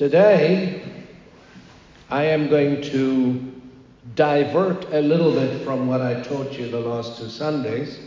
Today, 0.00 0.82
I 2.08 2.24
am 2.24 2.48
going 2.48 2.80
to 2.84 3.52
divert 4.14 4.90
a 4.94 5.02
little 5.02 5.30
bit 5.30 5.62
from 5.62 5.88
what 5.88 6.00
I 6.00 6.22
taught 6.22 6.52
you 6.54 6.70
the 6.70 6.80
last 6.80 7.18
two 7.18 7.28
Sundays, 7.28 8.00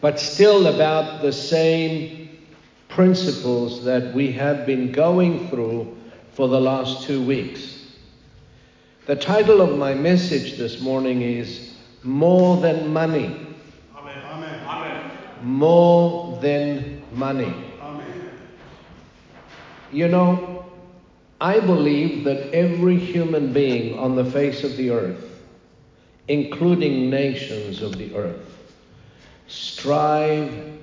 but 0.00 0.18
still 0.18 0.68
about 0.68 1.20
the 1.20 1.34
same 1.34 2.30
principles 2.88 3.84
that 3.84 4.14
we 4.14 4.32
have 4.32 4.64
been 4.64 4.90
going 4.90 5.50
through 5.50 5.98
for 6.32 6.48
the 6.48 6.62
last 6.62 7.02
two 7.02 7.22
weeks. 7.22 7.84
The 9.04 9.16
title 9.16 9.60
of 9.60 9.76
my 9.76 9.92
message 9.92 10.56
this 10.56 10.80
morning 10.80 11.20
is 11.20 11.74
More 12.02 12.56
Than 12.56 12.90
Money. 12.90 13.26
Amen. 13.94 14.18
Amen. 14.32 14.66
Amen. 14.66 15.10
More 15.42 16.40
Than 16.40 17.02
Money. 17.12 17.52
Amen. 17.82 18.30
You 19.92 20.08
know, 20.08 20.53
I 21.44 21.60
believe 21.60 22.24
that 22.24 22.54
every 22.54 22.96
human 22.96 23.52
being 23.52 23.98
on 23.98 24.16
the 24.16 24.24
face 24.24 24.64
of 24.64 24.78
the 24.78 24.88
earth, 24.88 25.42
including 26.26 27.10
nations 27.10 27.82
of 27.82 27.98
the 27.98 28.16
earth, 28.16 28.72
strive 29.46 30.78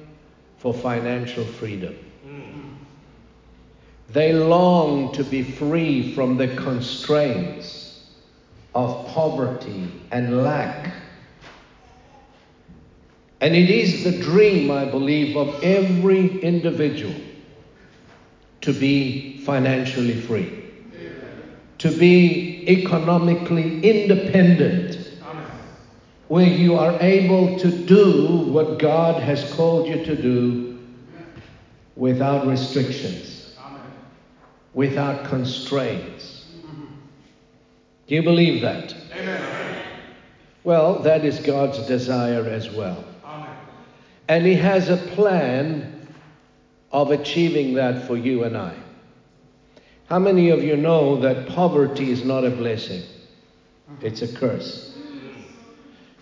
for 0.59 0.72
financial 0.72 1.44
freedom. 1.44 1.95
They 4.09 4.34
long 4.34 5.12
to 5.14 5.23
be 5.23 5.42
free 5.42 6.14
from 6.14 6.38
the 6.38 6.50
constraints 6.50 8.06
of 8.76 9.08
poverty 9.08 9.92
and 10.12 10.44
lack. 10.44 10.94
And 13.39 13.56
it 13.56 13.72
is 13.72 14.04
the 14.04 14.22
dream, 14.22 14.70
I 14.70 14.86
believe, 14.86 15.36
of 15.36 15.64
every 15.64 16.39
individual 16.44 17.16
to 18.62 18.73
be 18.73 19.38
financially 19.40 20.20
free, 20.22 20.64
to 21.80 21.92
be 21.98 22.64
economically 22.67 23.81
independent, 23.81 24.98
where 26.28 26.48
you 26.48 26.78
are 26.78 26.98
able 27.02 27.59
to 27.59 27.70
do 27.70 28.38
what 28.52 28.80
God 28.80 29.22
has 29.22 29.52
called 29.54 29.88
you 29.88 30.06
to 30.06 30.16
do 30.16 30.80
without 31.95 32.48
restrictions, 32.48 33.58
without 34.73 35.26
constraints. 35.26 36.45
Do 38.08 38.16
you 38.16 38.23
believe 38.23 38.62
that? 38.62 38.95
Well, 40.64 41.00
that 41.00 41.26
is 41.26 41.39
God's 41.39 41.80
desire 41.88 42.45
as 42.45 42.70
well. 42.70 43.04
And 44.28 44.45
He 44.45 44.56
has 44.56 44.89
a 44.89 44.98
plan 44.98 46.01
of 46.92 47.11
achieving 47.11 47.73
that 47.75 48.08
for 48.08 48.17
you 48.17 48.44
and 48.44 48.58
I. 48.58 48.75
How 50.08 50.20
many 50.20 50.50
of 50.50 50.61
you 50.61 50.75
know 50.75 51.22
that 51.22 51.48
poverty 51.48 52.11
is 52.11 52.26
not 52.26 52.43
a 52.43 52.49
blessing? 52.49 53.04
It's 54.02 54.21
a 54.21 54.27
curse. 54.27 54.98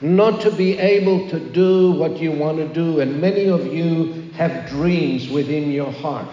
Not 0.01 0.41
to 0.41 0.51
be 0.51 0.77
able 0.77 1.27
to 1.29 1.39
do 1.39 1.91
what 1.91 2.17
you 2.17 2.31
want 2.31 2.57
to 2.57 2.67
do, 2.67 2.99
and 2.99 3.19
many 3.19 3.47
of 3.47 3.65
you 3.67 4.29
have 4.33 4.69
dreams 4.69 5.29
within 5.29 5.71
your 5.71 5.91
heart. 5.91 6.29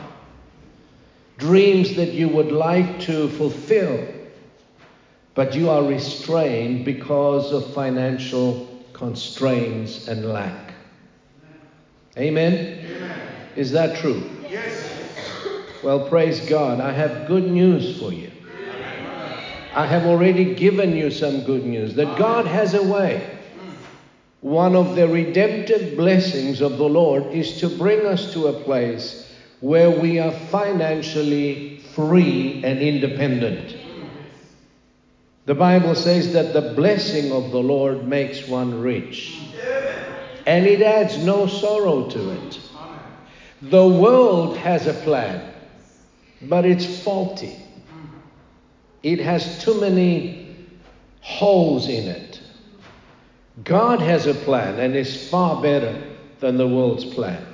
Dreams 1.38 1.96
that 1.96 2.12
you 2.12 2.28
would 2.28 2.52
like 2.52 3.00
to 3.00 3.28
fulfill, 3.30 4.06
but 5.34 5.54
you 5.54 5.68
are 5.68 5.82
restrained 5.82 6.84
because 6.84 7.52
of 7.52 7.74
financial 7.74 8.84
constraints 8.92 10.08
and 10.08 10.26
lack. 10.26 10.74
Amen? 12.16 12.54
Amen. 12.54 13.25
Is 13.56 13.72
that 13.72 13.96
true? 13.96 14.22
Yes. 14.50 14.90
Well, 15.82 16.08
praise 16.08 16.40
God. 16.48 16.80
I 16.80 16.92
have 16.92 17.26
good 17.26 17.50
news 17.50 17.98
for 17.98 18.12
you. 18.12 18.30
I 19.74 19.86
have 19.86 20.04
already 20.04 20.54
given 20.54 20.96
you 20.96 21.10
some 21.10 21.44
good 21.44 21.64
news 21.64 21.94
that 21.94 22.18
God 22.18 22.46
has 22.46 22.74
a 22.74 22.82
way. 22.82 23.38
One 24.40 24.74
of 24.74 24.96
the 24.96 25.08
redemptive 25.08 25.96
blessings 25.96 26.60
of 26.60 26.78
the 26.78 26.88
Lord 26.88 27.26
is 27.26 27.60
to 27.60 27.68
bring 27.68 28.06
us 28.06 28.32
to 28.32 28.46
a 28.46 28.52
place 28.64 29.34
where 29.60 29.90
we 29.90 30.18
are 30.18 30.32
financially 30.32 31.78
free 31.94 32.62
and 32.64 32.78
independent. 32.78 33.76
The 35.46 35.54
Bible 35.54 35.94
says 35.94 36.32
that 36.32 36.52
the 36.52 36.74
blessing 36.74 37.32
of 37.32 37.50
the 37.50 37.58
Lord 37.60 38.06
makes 38.06 38.48
one 38.48 38.80
rich, 38.80 39.40
and 40.46 40.66
it 40.66 40.82
adds 40.82 41.24
no 41.24 41.46
sorrow 41.46 42.08
to 42.08 42.30
it. 42.30 42.60
The 43.70 43.88
world 43.88 44.56
has 44.58 44.86
a 44.86 44.92
plan, 44.92 45.52
but 46.42 46.64
it's 46.64 47.02
faulty. 47.02 47.56
It 49.02 49.18
has 49.18 49.64
too 49.64 49.80
many 49.80 50.54
holes 51.20 51.88
in 51.88 52.04
it. 52.04 52.40
God 53.64 54.00
has 54.00 54.26
a 54.28 54.34
plan 54.34 54.78
and 54.78 54.94
is 54.94 55.28
far 55.28 55.60
better 55.60 56.00
than 56.38 56.58
the 56.58 56.68
world's 56.68 57.04
plan. 57.04 57.44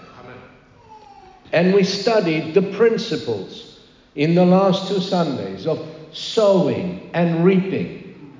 And 1.52 1.72
we 1.72 1.82
studied 1.82 2.52
the 2.52 2.62
principles 2.72 3.80
in 4.14 4.34
the 4.34 4.44
last 4.44 4.88
two 4.88 5.00
Sundays 5.00 5.66
of 5.66 5.86
sowing 6.12 7.10
and 7.14 7.42
reaping. 7.42 8.38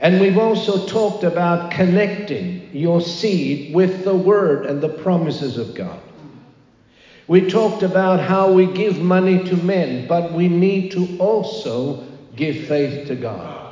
And 0.00 0.20
we've 0.20 0.36
also 0.36 0.86
talked 0.86 1.24
about 1.24 1.70
connecting 1.70 2.68
your 2.76 3.00
seed 3.00 3.74
with 3.74 4.04
the 4.04 4.14
Word 4.14 4.66
and 4.66 4.82
the 4.82 4.90
promises 4.90 5.56
of 5.56 5.74
God. 5.74 6.00
We 7.28 7.50
talked 7.50 7.82
about 7.82 8.20
how 8.20 8.52
we 8.52 8.66
give 8.66 9.00
money 9.00 9.42
to 9.44 9.56
men, 9.56 10.06
but 10.06 10.32
we 10.32 10.48
need 10.48 10.92
to 10.92 11.16
also 11.18 12.06
give 12.36 12.66
faith 12.68 13.08
to 13.08 13.16
God. 13.16 13.64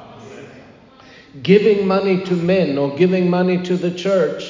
Giving 1.43 1.87
money 1.87 2.25
to 2.25 2.35
men 2.35 2.79
or 2.79 2.97
giving 2.97 3.31
money 3.31 3.63
to 3.65 3.77
the 3.77 3.93
church 3.93 4.45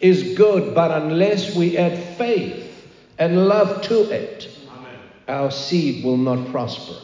is 0.00 0.36
good, 0.36 0.74
but 0.74 0.90
unless 0.90 1.54
we 1.54 1.76
add 1.76 1.98
faith 2.16 2.62
and 3.18 3.46
love 3.48 3.82
to 3.82 4.10
it, 4.10 4.48
our 5.28 5.50
seed 5.50 6.04
will 6.04 6.16
not 6.16 6.48
prosper. 6.50 6.94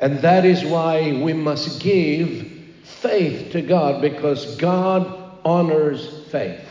And 0.00 0.18
that 0.18 0.44
is 0.44 0.64
why 0.64 1.20
we 1.22 1.32
must 1.32 1.80
give 1.80 2.50
faith 2.82 3.52
to 3.52 3.62
God 3.62 4.02
because 4.02 4.56
God 4.56 5.38
honors 5.44 6.26
faith. 6.30 6.66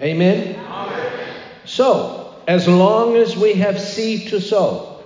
Amen? 0.00 0.56
So, 1.64 2.19
as 2.46 2.66
long 2.68 3.16
as 3.16 3.36
we 3.36 3.54
have 3.54 3.80
seed 3.80 4.28
to 4.28 4.40
sow, 4.40 5.02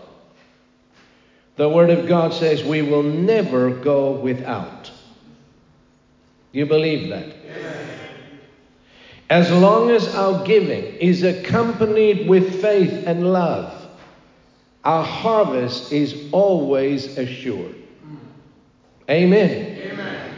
the 1.56 1.68
Word 1.68 1.90
of 1.90 2.08
God 2.08 2.32
says 2.32 2.64
we 2.64 2.82
will 2.82 3.02
never 3.02 3.70
go 3.70 4.12
without. 4.12 4.90
You 6.52 6.66
believe 6.66 7.10
that? 7.10 7.34
As 9.30 9.50
long 9.50 9.90
as 9.90 10.14
our 10.14 10.44
giving 10.44 10.84
is 10.96 11.22
accompanied 11.22 12.28
with 12.28 12.60
faith 12.60 13.06
and 13.06 13.32
love, 13.32 13.88
our 14.84 15.02
harvest 15.02 15.92
is 15.92 16.28
always 16.30 17.16
assured. 17.16 17.74
Amen. 19.08 19.78
Amen. 19.78 20.34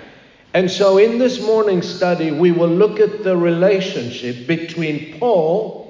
And 0.54 0.70
so, 0.70 0.96
in 0.96 1.18
this 1.18 1.42
morning's 1.42 1.86
study, 1.86 2.30
we 2.30 2.52
will 2.52 2.70
look 2.70 2.98
at 2.98 3.22
the 3.22 3.36
relationship 3.36 4.46
between 4.46 5.18
Paul, 5.18 5.85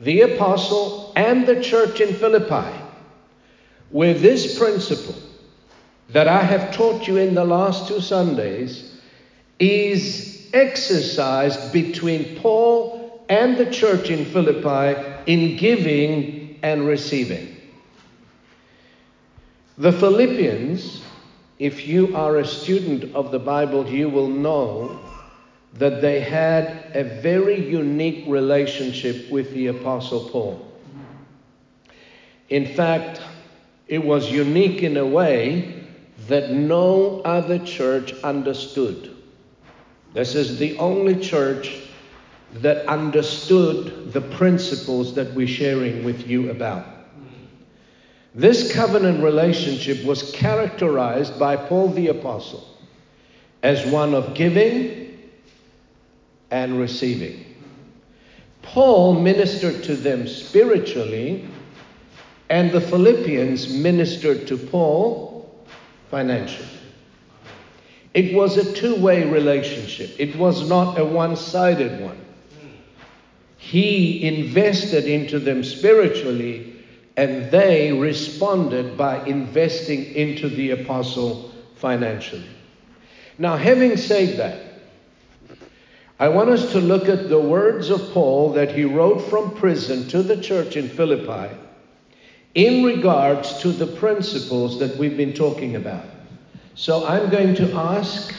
the 0.00 0.22
apostle, 0.22 1.12
and 1.14 1.46
the 1.46 1.60
church 1.62 2.00
in 2.00 2.14
Philippi, 2.14 2.70
where 3.90 4.14
this 4.14 4.58
principle 4.58 5.14
that 6.08 6.26
I 6.26 6.42
have 6.42 6.74
taught 6.74 7.06
you 7.06 7.18
in 7.18 7.34
the 7.34 7.44
last 7.44 7.86
two 7.86 8.00
Sundays 8.00 8.98
is 9.58 10.48
exercised 10.52 11.72
between 11.72 12.36
Paul 12.36 13.24
and 13.28 13.56
the 13.56 13.70
church 13.70 14.10
in 14.10 14.24
Philippi 14.24 15.22
in 15.26 15.56
giving 15.56 16.58
and 16.62 16.86
receiving. 16.86 17.56
The 19.78 19.92
Philippians, 19.92 21.02
if 21.58 21.86
you 21.86 22.16
are 22.16 22.38
a 22.38 22.46
student 22.46 23.14
of 23.14 23.30
the 23.30 23.38
Bible, 23.38 23.86
you 23.86 24.08
will 24.08 24.28
know 24.28 24.98
that 25.74 26.00
they 26.00 26.20
had 26.20 26.90
a 26.94 27.04
very 27.04 27.68
unique 27.68 28.24
relationship 28.26 29.30
with 29.30 29.52
the 29.52 29.68
Apostle 29.68 30.28
Paul. 30.30 30.66
In 32.48 32.66
fact, 32.74 33.20
it 33.86 34.04
was 34.04 34.30
unique 34.30 34.82
in 34.82 34.96
a 34.96 35.06
way 35.06 35.84
that 36.26 36.50
no 36.50 37.20
other 37.20 37.58
church 37.60 38.12
understood. 38.22 39.16
This 40.12 40.34
is 40.34 40.58
the 40.58 40.76
only 40.78 41.18
church 41.20 41.78
that 42.54 42.86
understood 42.86 44.12
the 44.12 44.20
principles 44.20 45.14
that 45.14 45.32
we're 45.34 45.46
sharing 45.46 46.04
with 46.04 46.26
you 46.26 46.50
about. 46.50 46.84
This 48.34 48.72
covenant 48.72 49.22
relationship 49.22 50.04
was 50.04 50.32
characterized 50.32 51.38
by 51.38 51.56
Paul 51.56 51.88
the 51.88 52.08
Apostle 52.08 52.66
as 53.62 53.84
one 53.86 54.14
of 54.14 54.34
giving 54.34 55.09
and 56.50 56.78
receiving. 56.78 57.44
Paul 58.62 59.20
ministered 59.20 59.82
to 59.84 59.96
them 59.96 60.26
spiritually, 60.26 61.48
and 62.48 62.70
the 62.72 62.80
Philippians 62.80 63.72
ministered 63.72 64.46
to 64.48 64.56
Paul 64.56 65.64
financially. 66.10 66.68
It 68.12 68.34
was 68.34 68.56
a 68.56 68.72
two 68.72 68.96
way 68.96 69.30
relationship, 69.30 70.10
it 70.18 70.36
was 70.36 70.68
not 70.68 70.98
a 70.98 71.04
one 71.04 71.36
sided 71.36 72.00
one. 72.00 72.18
He 73.56 74.26
invested 74.26 75.04
into 75.04 75.38
them 75.38 75.62
spiritually, 75.62 76.76
and 77.16 77.50
they 77.50 77.92
responded 77.92 78.96
by 78.96 79.24
investing 79.26 80.06
into 80.14 80.48
the 80.48 80.72
apostle 80.72 81.52
financially. 81.76 82.48
Now, 83.38 83.56
having 83.56 83.96
said 83.96 84.38
that, 84.38 84.69
I 86.20 86.28
want 86.28 86.50
us 86.50 86.70
to 86.72 86.80
look 86.82 87.08
at 87.08 87.30
the 87.30 87.40
words 87.40 87.88
of 87.88 88.12
Paul 88.12 88.52
that 88.52 88.72
he 88.72 88.84
wrote 88.84 89.20
from 89.20 89.56
prison 89.56 90.06
to 90.08 90.22
the 90.22 90.38
church 90.38 90.76
in 90.76 90.86
Philippi 90.86 91.56
in 92.54 92.84
regards 92.84 93.58
to 93.62 93.68
the 93.72 93.86
principles 93.86 94.78
that 94.80 94.98
we've 94.98 95.16
been 95.16 95.32
talking 95.32 95.76
about. 95.76 96.04
So 96.74 97.06
I'm 97.06 97.30
going 97.30 97.54
to 97.54 97.72
ask 97.72 98.34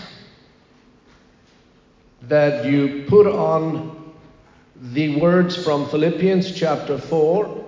that 2.22 2.66
you 2.66 3.04
put 3.08 3.26
on 3.26 4.14
the 4.76 5.20
words 5.20 5.56
from 5.64 5.90
Philippians 5.90 6.54
chapter 6.54 7.00
4, 7.00 7.66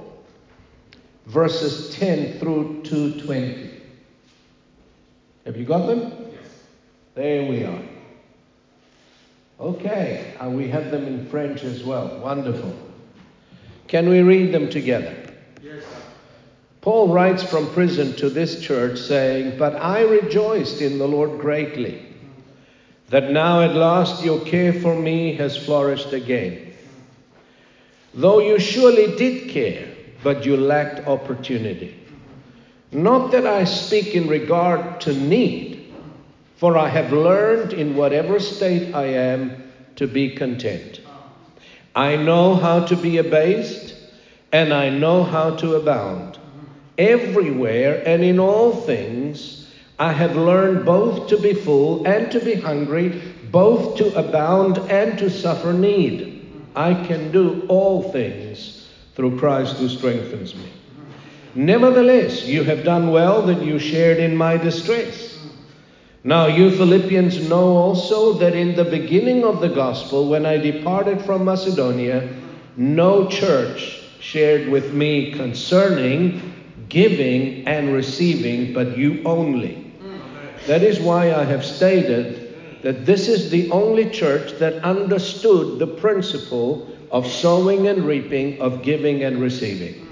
verses 1.25 1.95
10 1.95 2.37
through 2.37 2.83
to 2.83 3.19
20. 3.19 3.81
Have 5.45 5.57
you 5.57 5.65
got 5.65 5.87
them? 5.87 6.01
Yes. 6.31 6.63
There 7.15 7.49
we 7.49 7.63
are. 7.63 7.92
Okay, 9.63 10.33
and 10.41 10.57
we 10.57 10.67
have 10.67 10.91
them 10.91 11.07
in 11.07 11.25
French 11.27 11.63
as 11.63 11.85
well. 11.85 12.19
Wonderful. 12.19 12.75
Can 13.87 14.09
we 14.09 14.21
read 14.21 14.53
them 14.53 14.69
together? 14.69 15.15
Yes. 15.61 15.85
Paul 16.81 17.13
writes 17.13 17.43
from 17.43 17.71
prison 17.71 18.13
to 18.17 18.29
this 18.29 18.59
church 18.59 18.99
saying, 18.99 19.57
But 19.57 19.77
I 19.77 20.01
rejoiced 20.01 20.81
in 20.81 20.97
the 20.97 21.07
Lord 21.07 21.39
greatly 21.39 22.05
that 23.07 23.31
now 23.31 23.61
at 23.61 23.73
last 23.73 24.25
your 24.25 24.41
care 24.41 24.73
for 24.73 24.95
me 24.95 25.33
has 25.35 25.55
flourished 25.55 26.11
again. 26.11 26.73
Though 28.13 28.39
you 28.39 28.59
surely 28.59 29.15
did 29.15 29.49
care, 29.49 29.87
but 30.23 30.45
you 30.45 30.57
lacked 30.57 31.07
opportunity. 31.07 31.97
Not 32.91 33.31
that 33.31 33.47
I 33.47 33.63
speak 33.63 34.13
in 34.13 34.27
regard 34.27 34.99
to 35.01 35.13
need, 35.13 35.72
for 36.63 36.77
I 36.77 36.87
have 36.87 37.11
learned 37.11 37.73
in 37.73 37.97
whatever 37.97 38.39
state 38.39 38.95
I 38.95 39.07
am 39.07 39.65
to 39.97 40.07
be 40.07 40.29
content. 40.29 41.01
I 41.93 42.15
know 42.15 42.55
how 42.55 42.85
to 42.85 42.95
be 42.95 43.17
abased, 43.17 43.97
and 44.53 44.73
I 44.73 44.89
know 44.89 45.25
how 45.25 45.57
to 45.57 45.75
abound. 45.75 46.37
Everywhere 46.97 48.01
and 48.05 48.23
in 48.23 48.39
all 48.39 48.71
things, 48.71 49.67
I 49.99 50.13
have 50.13 50.37
learned 50.37 50.85
both 50.85 51.27
to 51.27 51.37
be 51.37 51.53
full 51.53 52.07
and 52.07 52.31
to 52.31 52.39
be 52.39 52.55
hungry, 52.55 53.21
both 53.51 53.97
to 53.97 54.17
abound 54.17 54.77
and 54.89 55.19
to 55.19 55.29
suffer 55.29 55.73
need. 55.73 56.49
I 56.77 56.93
can 56.93 57.33
do 57.33 57.65
all 57.67 58.03
things 58.03 58.87
through 59.15 59.37
Christ 59.37 59.75
who 59.75 59.89
strengthens 59.89 60.55
me. 60.55 60.71
Nevertheless, 61.55 62.45
you 62.45 62.63
have 62.63 62.85
done 62.85 63.11
well 63.11 63.41
that 63.47 63.61
you 63.61 63.79
shared 63.79 64.19
in 64.19 64.37
my 64.37 64.55
distress. 64.55 65.32
Now, 66.25 66.47
you 66.47 66.71
Philippians 66.71 67.49
know 67.49 67.75
also 67.75 68.33
that 68.33 68.55
in 68.55 68.75
the 68.75 68.85
beginning 68.85 69.43
of 69.43 69.59
the 69.59 69.67
gospel, 69.67 70.29
when 70.29 70.45
I 70.45 70.55
departed 70.55 71.21
from 71.21 71.43
Macedonia, 71.43 72.29
no 72.77 73.27
church 73.27 74.01
shared 74.21 74.69
with 74.69 74.93
me 74.93 75.33
concerning 75.33 76.53
giving 76.87 77.67
and 77.67 77.93
receiving, 77.93 78.73
but 78.73 78.97
you 78.97 79.21
only. 79.25 79.91
That 80.67 80.81
is 80.81 80.99
why 80.99 81.33
I 81.33 81.43
have 81.43 81.65
stated 81.65 82.81
that 82.83 83.05
this 83.05 83.27
is 83.27 83.49
the 83.49 83.69
only 83.71 84.09
church 84.09 84.53
that 84.59 84.81
understood 84.83 85.79
the 85.79 85.87
principle 85.87 86.87
of 87.11 87.27
sowing 87.27 87.87
and 87.87 88.05
reaping, 88.05 88.61
of 88.61 88.81
giving 88.81 89.23
and 89.23 89.41
receiving. 89.41 90.07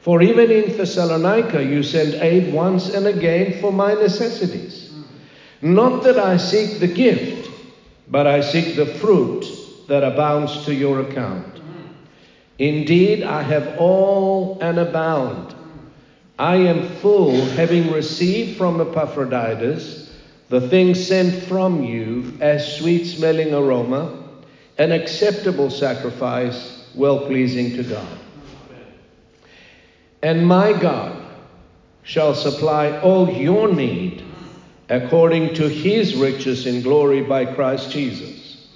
For 0.00 0.20
even 0.20 0.50
in 0.50 0.76
Thessalonica 0.76 1.62
you 1.62 1.82
sent 1.82 2.14
aid 2.22 2.52
once 2.52 2.92
and 2.92 3.06
again 3.06 3.60
for 3.60 3.72
my 3.72 3.94
necessities. 3.94 4.79
Not 5.62 6.04
that 6.04 6.18
I 6.18 6.36
seek 6.38 6.80
the 6.80 6.88
gift, 6.88 7.50
but 8.08 8.26
I 8.26 8.40
seek 8.40 8.76
the 8.76 8.86
fruit 8.86 9.46
that 9.88 10.02
abounds 10.02 10.64
to 10.64 10.74
your 10.74 11.00
account. 11.00 11.60
Indeed, 12.58 13.22
I 13.22 13.42
have 13.42 13.78
all 13.78 14.58
and 14.60 14.78
abound. 14.78 15.54
I 16.38 16.56
am 16.56 16.88
full, 16.96 17.34
having 17.34 17.92
received 17.92 18.56
from 18.56 18.80
Epaphroditus 18.80 20.10
the 20.48 20.68
things 20.68 21.06
sent 21.06 21.44
from 21.44 21.84
you 21.84 22.36
as 22.40 22.76
sweet 22.78 23.04
smelling 23.04 23.54
aroma, 23.54 24.28
an 24.78 24.92
acceptable 24.92 25.70
sacrifice, 25.70 26.90
well 26.94 27.26
pleasing 27.26 27.76
to 27.76 27.82
God. 27.84 28.18
And 30.22 30.46
my 30.46 30.72
God 30.72 31.22
shall 32.02 32.34
supply 32.34 32.98
all 33.00 33.30
your 33.30 33.72
need 33.72 34.24
according 34.90 35.54
to 35.54 35.68
his 35.68 36.16
riches 36.16 36.66
in 36.66 36.82
glory 36.82 37.22
by 37.22 37.44
Christ 37.44 37.92
Jesus. 37.92 38.66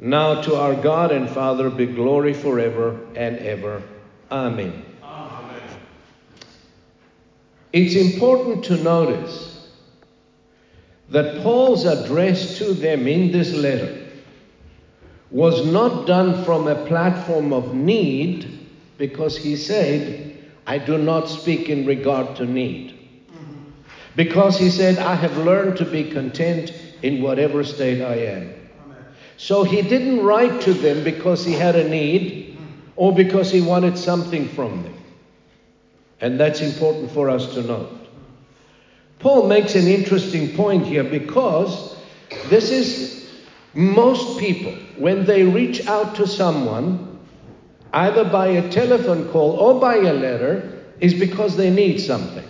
Now 0.00 0.40
to 0.40 0.56
our 0.56 0.74
God 0.74 1.12
and 1.12 1.28
Father 1.28 1.68
be 1.68 1.86
glory 1.86 2.32
forever 2.32 2.98
and 3.14 3.38
ever. 3.38 3.82
Amen. 4.30 4.82
Amen. 5.02 5.62
It's 7.72 7.94
important 7.94 8.64
to 8.64 8.82
notice 8.82 9.68
that 11.10 11.42
Paul's 11.42 11.84
address 11.84 12.56
to 12.58 12.72
them 12.72 13.06
in 13.06 13.30
this 13.30 13.52
letter 13.52 14.08
was 15.30 15.66
not 15.66 16.06
done 16.06 16.44
from 16.44 16.66
a 16.66 16.86
platform 16.86 17.52
of 17.52 17.74
need 17.74 18.68
because 18.96 19.36
he 19.36 19.56
said, 19.56 20.34
I 20.66 20.78
do 20.78 20.96
not 20.96 21.28
speak 21.28 21.68
in 21.68 21.84
regard 21.84 22.36
to 22.36 22.46
need. 22.46 23.01
Because 24.14 24.58
he 24.58 24.70
said, 24.70 24.98
I 24.98 25.14
have 25.14 25.36
learned 25.38 25.78
to 25.78 25.84
be 25.84 26.10
content 26.10 26.72
in 27.02 27.22
whatever 27.22 27.64
state 27.64 28.02
I 28.02 28.14
am. 28.14 28.54
So 29.36 29.64
he 29.64 29.82
didn't 29.82 30.24
write 30.24 30.60
to 30.62 30.74
them 30.74 31.02
because 31.02 31.44
he 31.44 31.52
had 31.52 31.74
a 31.74 31.88
need 31.88 32.56
or 32.96 33.14
because 33.14 33.50
he 33.50 33.60
wanted 33.60 33.98
something 33.98 34.48
from 34.48 34.82
them. 34.82 34.94
And 36.20 36.38
that's 36.38 36.60
important 36.60 37.10
for 37.10 37.28
us 37.28 37.54
to 37.54 37.62
note. 37.62 37.90
Paul 39.18 39.48
makes 39.48 39.74
an 39.74 39.86
interesting 39.86 40.54
point 40.54 40.86
here 40.86 41.04
because 41.04 41.96
this 42.48 42.70
is 42.70 43.30
most 43.74 44.38
people, 44.38 44.72
when 44.96 45.24
they 45.24 45.44
reach 45.44 45.86
out 45.86 46.16
to 46.16 46.26
someone, 46.26 47.18
either 47.92 48.24
by 48.24 48.48
a 48.48 48.70
telephone 48.70 49.28
call 49.30 49.52
or 49.52 49.80
by 49.80 49.96
a 49.96 50.12
letter, 50.12 50.84
is 51.00 51.14
because 51.14 51.56
they 51.56 51.70
need 51.70 51.98
something. 51.98 52.44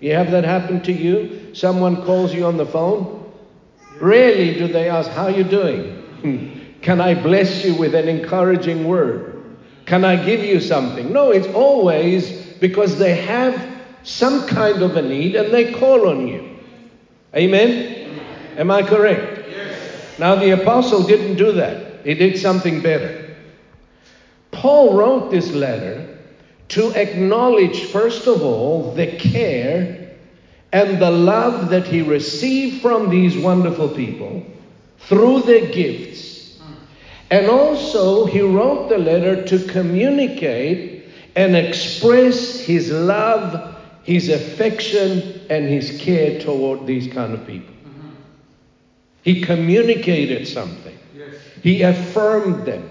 You 0.00 0.14
have 0.14 0.30
that 0.30 0.44
happen 0.44 0.80
to 0.82 0.92
you? 0.92 1.54
Someone 1.54 2.02
calls 2.04 2.34
you 2.34 2.46
on 2.46 2.56
the 2.56 2.66
phone? 2.66 3.32
Rarely 4.00 4.54
do 4.54 4.66
they 4.66 4.88
ask, 4.88 5.10
How 5.10 5.28
you 5.28 5.44
doing? 5.44 6.58
Can 6.82 7.00
I 7.00 7.14
bless 7.14 7.64
you 7.64 7.74
with 7.74 7.94
an 7.94 8.08
encouraging 8.08 8.88
word? 8.88 9.58
Can 9.84 10.04
I 10.04 10.16
give 10.24 10.42
you 10.42 10.60
something? 10.60 11.12
No, 11.12 11.30
it's 11.30 11.46
always 11.48 12.30
because 12.60 12.98
they 12.98 13.16
have 13.16 13.60
some 14.02 14.46
kind 14.46 14.82
of 14.82 14.96
a 14.96 15.02
need 15.02 15.36
and 15.36 15.52
they 15.52 15.72
call 15.72 16.08
on 16.08 16.26
you. 16.26 16.56
Amen? 17.34 18.20
Am 18.56 18.70
I 18.70 18.82
correct? 18.82 19.48
Yes. 19.48 20.18
Now, 20.18 20.36
the 20.36 20.50
apostle 20.50 21.02
didn't 21.02 21.36
do 21.36 21.52
that, 21.52 22.04
he 22.06 22.14
did 22.14 22.38
something 22.38 22.80
better. 22.80 23.36
Paul 24.50 24.94
wrote 24.96 25.30
this 25.30 25.52
letter 25.52 26.09
to 26.70 26.92
acknowledge, 26.92 27.86
first 27.86 28.26
of 28.26 28.42
all, 28.42 28.94
the 28.94 29.06
care 29.18 30.16
and 30.72 31.02
the 31.02 31.10
love 31.10 31.68
that 31.70 31.86
he 31.86 32.00
received 32.00 32.80
from 32.80 33.10
these 33.10 33.36
wonderful 33.36 33.88
people 33.88 34.44
through 34.98 35.42
their 35.42 35.66
gifts. 35.66 36.60
And 37.30 37.48
also, 37.48 38.24
he 38.24 38.40
wrote 38.40 38.88
the 38.88 38.98
letter 38.98 39.44
to 39.46 39.64
communicate 39.66 41.04
and 41.36 41.56
express 41.56 42.60
his 42.60 42.90
love, 42.90 43.76
his 44.04 44.28
affection, 44.28 45.40
and 45.50 45.68
his 45.68 46.00
care 46.00 46.40
toward 46.40 46.86
these 46.86 47.12
kind 47.12 47.34
of 47.34 47.46
people. 47.46 47.74
Mm-hmm. 47.74 48.08
He 49.22 49.42
communicated 49.42 50.46
something, 50.46 50.98
he 51.62 51.82
affirmed 51.82 52.64
them. 52.64 52.88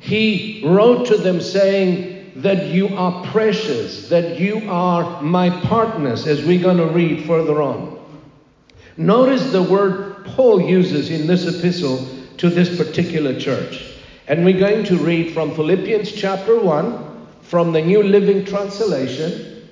He 0.00 0.62
wrote 0.66 1.06
to 1.06 1.16
them 1.16 1.40
saying 1.40 2.11
that 2.36 2.68
you 2.68 2.88
are 2.96 3.24
precious, 3.26 4.08
that 4.08 4.38
you 4.38 4.62
are 4.70 5.22
my 5.22 5.50
partners, 5.66 6.26
as 6.26 6.44
we're 6.44 6.62
going 6.62 6.78
to 6.78 6.86
read 6.86 7.26
further 7.26 7.60
on. 7.60 7.98
Notice 8.96 9.52
the 9.52 9.62
word 9.62 10.24
Paul 10.26 10.60
uses 10.60 11.10
in 11.10 11.26
this 11.26 11.46
epistle 11.46 12.06
to 12.38 12.48
this 12.48 12.76
particular 12.76 13.38
church. 13.38 13.94
And 14.28 14.44
we're 14.44 14.58
going 14.58 14.84
to 14.84 14.96
read 14.98 15.34
from 15.34 15.54
Philippians 15.54 16.12
chapter 16.12 16.58
1, 16.58 17.26
from 17.42 17.72
the 17.72 17.82
New 17.82 18.02
Living 18.02 18.44
Translation, 18.44 19.68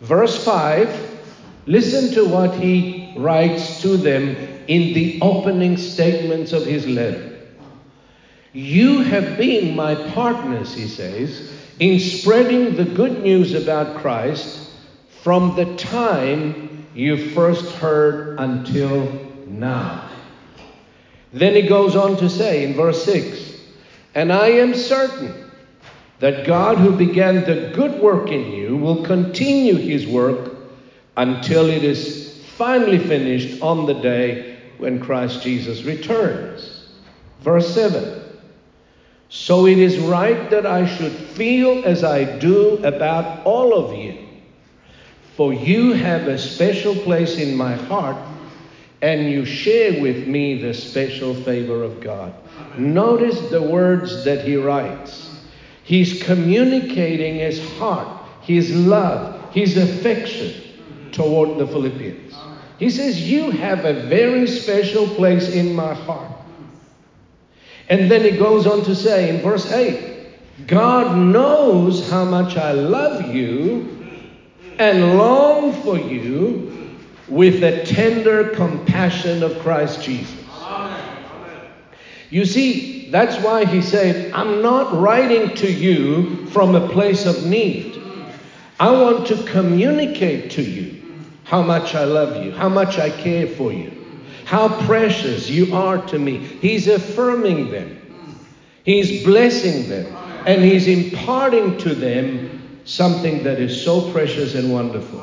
verse 0.00 0.44
5. 0.44 1.20
Listen 1.66 2.12
to 2.14 2.24
what 2.24 2.54
he 2.54 3.14
writes 3.16 3.82
to 3.82 3.96
them 3.96 4.36
in 4.68 4.94
the 4.94 5.18
opening 5.20 5.76
statements 5.76 6.52
of 6.52 6.64
his 6.64 6.86
letter. 6.86 7.38
You 8.52 9.02
have 9.02 9.36
been 9.36 9.76
my 9.76 9.94
partners, 10.12 10.72
he 10.74 10.88
says, 10.88 11.52
in 11.78 12.00
spreading 12.00 12.76
the 12.76 12.84
good 12.84 13.22
news 13.22 13.54
about 13.54 13.98
Christ 13.98 14.70
from 15.22 15.56
the 15.56 15.76
time 15.76 16.86
you 16.94 17.30
first 17.30 17.74
heard 17.76 18.38
until 18.38 19.26
now. 19.46 20.08
Then 21.32 21.54
he 21.54 21.62
goes 21.62 21.94
on 21.94 22.16
to 22.18 22.30
say 22.30 22.64
in 22.64 22.74
verse 22.74 23.04
6 23.04 23.60
And 24.14 24.32
I 24.32 24.48
am 24.48 24.74
certain 24.74 25.50
that 26.20 26.46
God, 26.46 26.78
who 26.78 26.96
began 26.96 27.44
the 27.44 27.72
good 27.74 28.00
work 28.00 28.30
in 28.30 28.52
you, 28.52 28.76
will 28.76 29.04
continue 29.04 29.74
his 29.74 30.06
work 30.06 30.54
until 31.16 31.68
it 31.68 31.84
is 31.84 32.42
finally 32.56 32.98
finished 32.98 33.60
on 33.60 33.84
the 33.84 34.00
day 34.00 34.56
when 34.78 34.98
Christ 34.98 35.42
Jesus 35.42 35.82
returns. 35.82 36.88
Verse 37.40 37.74
7 37.74 38.25
So 39.28 39.66
it 39.66 39.78
is 39.78 39.98
right 39.98 40.50
that 40.50 40.66
I 40.66 40.86
should 40.86 41.12
feel 41.12 41.84
as 41.84 42.04
I 42.04 42.38
do 42.38 42.78
about 42.84 43.44
all 43.44 43.74
of 43.74 43.96
you, 43.98 44.18
for 45.34 45.52
you 45.52 45.92
have 45.92 46.28
a 46.28 46.38
special 46.38 46.94
place 46.94 47.36
in 47.36 47.56
my 47.56 47.74
heart 47.74 48.16
and 49.02 49.30
you 49.30 49.44
share 49.44 50.00
with 50.00 50.26
me 50.26 50.60
the 50.60 50.72
special 50.72 51.34
favor 51.34 51.82
of 51.82 52.00
God. 52.00 52.34
Notice 52.78 53.50
the 53.50 53.62
words 53.62 54.24
that 54.24 54.44
he 54.44 54.56
writes. 54.56 55.30
He's 55.84 56.22
communicating 56.22 57.36
his 57.36 57.62
heart, 57.74 58.08
his 58.42 58.74
love, 58.74 59.52
his 59.52 59.76
affection 59.76 60.52
toward 61.12 61.58
the 61.58 61.66
Philippians. 61.66 62.34
He 62.78 62.90
says, 62.90 63.20
You 63.30 63.50
have 63.50 63.84
a 63.84 64.06
very 64.08 64.46
special 64.46 65.06
place 65.06 65.48
in 65.48 65.74
my 65.74 65.94
heart. 65.94 66.35
And 67.88 68.10
then 68.10 68.22
he 68.22 68.32
goes 68.32 68.66
on 68.66 68.82
to 68.84 68.94
say 68.94 69.28
in 69.34 69.42
verse 69.42 69.70
8 69.70 70.66
God 70.66 71.16
knows 71.16 72.08
how 72.10 72.24
much 72.24 72.56
I 72.56 72.72
love 72.72 73.34
you 73.34 74.06
and 74.78 75.16
long 75.16 75.72
for 75.82 75.98
you 75.98 76.96
with 77.28 77.60
the 77.60 77.84
tender 77.84 78.50
compassion 78.50 79.42
of 79.42 79.58
Christ 79.60 80.02
Jesus. 80.02 80.34
You 82.30 82.44
see, 82.44 83.10
that's 83.10 83.36
why 83.42 83.64
he 83.64 83.80
said, 83.80 84.32
I'm 84.32 84.60
not 84.60 85.00
writing 85.00 85.54
to 85.56 85.70
you 85.70 86.46
from 86.46 86.74
a 86.74 86.88
place 86.88 87.24
of 87.24 87.46
need. 87.46 88.02
I 88.80 88.90
want 88.90 89.28
to 89.28 89.42
communicate 89.44 90.50
to 90.52 90.62
you 90.62 91.02
how 91.44 91.62
much 91.62 91.94
I 91.94 92.04
love 92.04 92.44
you, 92.44 92.50
how 92.52 92.68
much 92.68 92.98
I 92.98 93.10
care 93.10 93.46
for 93.46 93.72
you, 93.72 93.95
how 94.46 94.68
precious 94.86 95.50
you 95.50 95.74
are 95.74 95.98
to 96.06 96.20
me. 96.20 96.38
He's 96.38 96.86
affirming 96.86 97.68
them, 97.70 98.00
He's 98.84 99.24
blessing 99.24 99.88
them, 99.88 100.16
and 100.46 100.62
He's 100.62 100.86
imparting 100.86 101.76
to 101.78 101.94
them 101.94 102.78
something 102.84 103.42
that 103.42 103.58
is 103.58 103.82
so 103.82 104.12
precious 104.12 104.54
and 104.54 104.72
wonderful. 104.72 105.20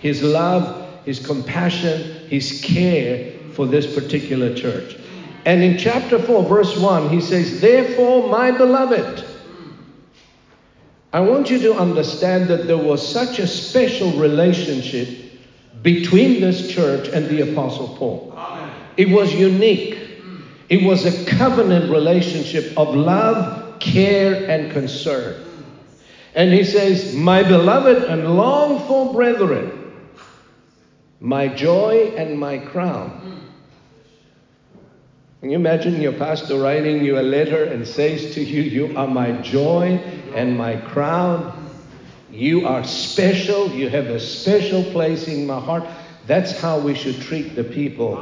His 0.00 0.24
love, 0.24 1.04
His 1.04 1.24
compassion, 1.24 2.28
His 2.28 2.60
care 2.64 3.32
for 3.52 3.64
this 3.66 3.94
particular 3.94 4.52
church. 4.52 4.96
And 5.44 5.62
in 5.62 5.78
chapter 5.78 6.18
4, 6.18 6.42
verse 6.42 6.76
1, 6.76 7.10
he 7.10 7.20
says, 7.20 7.60
Therefore, 7.60 8.28
my 8.28 8.50
beloved, 8.50 9.24
I 11.12 11.20
want 11.20 11.48
you 11.48 11.60
to 11.60 11.74
understand 11.74 12.48
that 12.48 12.66
there 12.66 12.76
was 12.76 13.06
such 13.06 13.38
a 13.38 13.46
special 13.46 14.12
relationship 14.18 15.27
between 15.82 16.40
this 16.40 16.70
church 16.70 17.08
and 17.08 17.28
the 17.28 17.52
Apostle 17.52 17.96
Paul. 17.96 18.38
It 18.96 19.08
was 19.08 19.32
unique. 19.32 19.94
Hmm. 19.94 20.42
It 20.68 20.82
was 20.84 21.06
a 21.06 21.24
covenant 21.24 21.90
relationship 21.90 22.76
of 22.76 22.94
love, 22.94 23.78
care, 23.78 24.50
and 24.50 24.72
concern. 24.72 25.44
And 26.34 26.52
he 26.52 26.64
says, 26.64 27.14
My 27.14 27.42
beloved 27.42 28.04
and 28.04 28.36
longed 28.36 28.86
for 28.88 29.12
brethren, 29.12 29.92
my 31.20 31.48
joy 31.48 32.12
and 32.16 32.38
my 32.38 32.58
crown. 32.58 33.10
Hmm. 33.10 33.38
Can 35.40 35.50
you 35.50 35.56
imagine 35.56 36.00
your 36.00 36.14
pastor 36.14 36.58
writing 36.58 37.04
you 37.04 37.20
a 37.20 37.22
letter 37.22 37.62
and 37.64 37.86
says 37.86 38.34
to 38.34 38.42
you, 38.42 38.62
You 38.62 38.96
are 38.96 39.06
my 39.06 39.30
joy 39.40 40.00
and 40.34 40.58
my 40.58 40.76
crown? 40.76 41.57
You 42.38 42.68
are 42.68 42.84
special. 42.84 43.68
You 43.68 43.88
have 43.88 44.06
a 44.06 44.20
special 44.20 44.84
place 44.92 45.26
in 45.26 45.44
my 45.44 45.58
heart. 45.58 45.82
That's 46.28 46.56
how 46.56 46.78
we 46.78 46.94
should 46.94 47.20
treat 47.20 47.56
the 47.56 47.64
people 47.64 48.14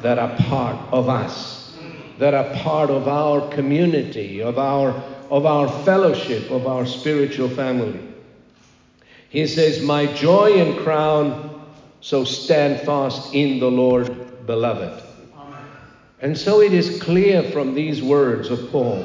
that 0.00 0.18
are 0.18 0.34
part 0.44 0.78
of 0.90 1.10
us, 1.10 1.76
that 2.18 2.32
are 2.32 2.48
part 2.62 2.88
of 2.88 3.06
our 3.06 3.46
community, 3.50 4.40
of 4.40 4.58
our, 4.58 4.92
of 5.28 5.44
our 5.44 5.68
fellowship, 5.84 6.50
of 6.50 6.66
our 6.66 6.86
spiritual 6.86 7.50
family. 7.50 8.00
He 9.28 9.46
says, 9.46 9.82
My 9.82 10.06
joy 10.06 10.54
and 10.54 10.78
crown, 10.78 11.66
so 12.00 12.24
stand 12.24 12.80
fast 12.86 13.34
in 13.34 13.58
the 13.58 13.70
Lord, 13.70 14.46
beloved. 14.46 15.02
And 16.22 16.38
so 16.38 16.62
it 16.62 16.72
is 16.72 17.02
clear 17.02 17.42
from 17.42 17.74
these 17.74 18.02
words 18.02 18.48
of 18.48 18.70
Paul 18.70 19.04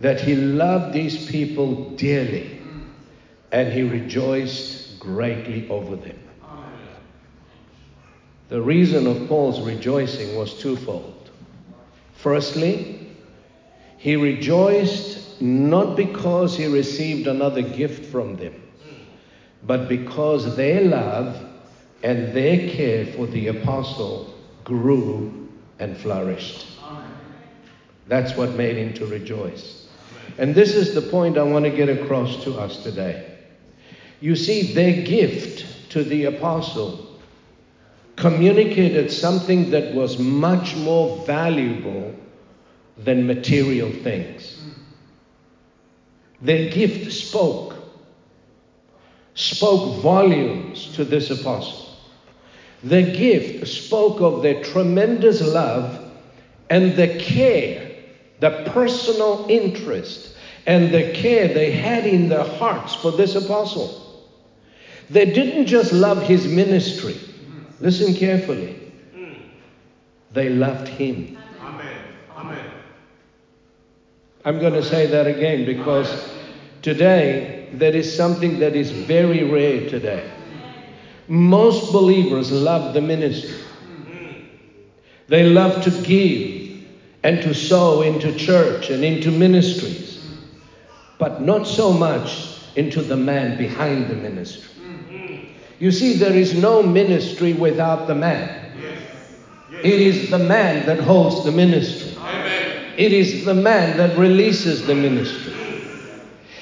that 0.00 0.20
he 0.20 0.36
loved 0.36 0.92
these 0.92 1.30
people 1.30 1.88
dearly 1.96 2.57
and 3.52 3.72
he 3.72 3.82
rejoiced 3.82 4.98
greatly 4.98 5.68
over 5.68 5.96
them. 5.96 6.18
The 8.48 8.60
reason 8.60 9.06
of 9.06 9.28
Paul's 9.28 9.60
rejoicing 9.60 10.36
was 10.36 10.58
twofold. 10.58 11.30
Firstly, 12.14 13.10
he 13.98 14.16
rejoiced 14.16 15.40
not 15.40 15.96
because 15.96 16.56
he 16.56 16.66
received 16.66 17.26
another 17.26 17.62
gift 17.62 18.06
from 18.06 18.36
them, 18.36 18.54
but 19.64 19.88
because 19.88 20.56
their 20.56 20.82
love 20.82 21.44
and 22.02 22.32
their 22.34 22.70
care 22.70 23.06
for 23.06 23.26
the 23.26 23.48
apostle 23.48 24.34
grew 24.64 25.48
and 25.78 25.96
flourished. 25.96 26.66
That's 28.06 28.36
what 28.36 28.54
made 28.54 28.76
him 28.76 28.94
to 28.94 29.06
rejoice. 29.06 29.86
And 30.38 30.54
this 30.54 30.74
is 30.74 30.94
the 30.94 31.02
point 31.02 31.36
I 31.36 31.42
want 31.42 31.64
to 31.66 31.70
get 31.70 31.88
across 31.88 32.42
to 32.44 32.58
us 32.58 32.82
today. 32.82 33.37
You 34.20 34.34
see, 34.34 34.72
their 34.74 35.04
gift 35.04 35.90
to 35.90 36.02
the 36.02 36.24
apostle 36.24 37.08
communicated 38.16 39.12
something 39.12 39.70
that 39.70 39.94
was 39.94 40.18
much 40.18 40.74
more 40.76 41.24
valuable 41.24 42.14
than 42.96 43.26
material 43.26 43.90
things. 44.02 44.60
Their 46.42 46.68
gift 46.70 47.12
spoke, 47.12 47.76
spoke 49.34 50.02
volumes 50.02 50.92
to 50.96 51.04
this 51.04 51.30
apostle. 51.30 51.86
Their 52.82 53.14
gift 53.14 53.68
spoke 53.68 54.20
of 54.20 54.42
their 54.42 54.62
tremendous 54.64 55.40
love 55.40 56.12
and 56.70 56.96
the 56.96 57.18
care, 57.18 57.90
the 58.40 58.68
personal 58.72 59.46
interest, 59.48 60.36
and 60.66 60.92
the 60.92 61.12
care 61.12 61.48
they 61.48 61.70
had 61.70 62.04
in 62.04 62.28
their 62.28 62.44
hearts 62.44 62.94
for 62.96 63.12
this 63.12 63.36
apostle. 63.36 64.07
They 65.10 65.26
didn't 65.26 65.66
just 65.66 65.92
love 65.92 66.22
his 66.22 66.46
ministry. 66.46 67.18
Listen 67.80 68.14
carefully. 68.14 68.92
They 70.32 70.50
loved 70.50 70.88
him. 70.88 71.38
Amen. 71.60 72.02
Amen. 72.36 72.70
I'm 74.44 74.60
going 74.60 74.74
to 74.74 74.82
say 74.82 75.06
that 75.06 75.26
again 75.26 75.64
because 75.64 76.30
today 76.82 77.70
there 77.72 77.94
is 77.94 78.14
something 78.14 78.58
that 78.58 78.76
is 78.76 78.90
very 78.90 79.44
rare 79.44 79.88
today. 79.88 80.30
Most 81.28 81.92
believers 81.92 82.52
love 82.52 82.94
the 82.94 83.00
ministry. 83.00 83.58
They 85.28 85.44
love 85.44 85.82
to 85.84 85.90
give 86.02 86.82
and 87.22 87.42
to 87.42 87.54
sow 87.54 88.02
into 88.02 88.34
church 88.34 88.90
and 88.90 89.04
into 89.04 89.30
ministries, 89.30 90.26
but 91.18 91.42
not 91.42 91.66
so 91.66 91.92
much 91.92 92.60
into 92.76 93.02
the 93.02 93.16
man 93.16 93.58
behind 93.58 94.08
the 94.08 94.14
ministry. 94.14 94.77
You 95.78 95.92
see, 95.92 96.14
there 96.14 96.32
is 96.32 96.54
no 96.54 96.82
ministry 96.82 97.52
without 97.52 98.06
the 98.06 98.14
man. 98.14 98.72
Yes. 98.80 99.84
It 99.84 100.00
is 100.00 100.30
the 100.30 100.38
man 100.38 100.86
that 100.86 100.98
holds 100.98 101.44
the 101.44 101.52
ministry. 101.52 102.16
Amen. 102.18 102.94
It 102.96 103.12
is 103.12 103.44
the 103.44 103.54
man 103.54 103.96
that 103.98 104.18
releases 104.18 104.86
the 104.86 104.94
ministry. 104.94 105.54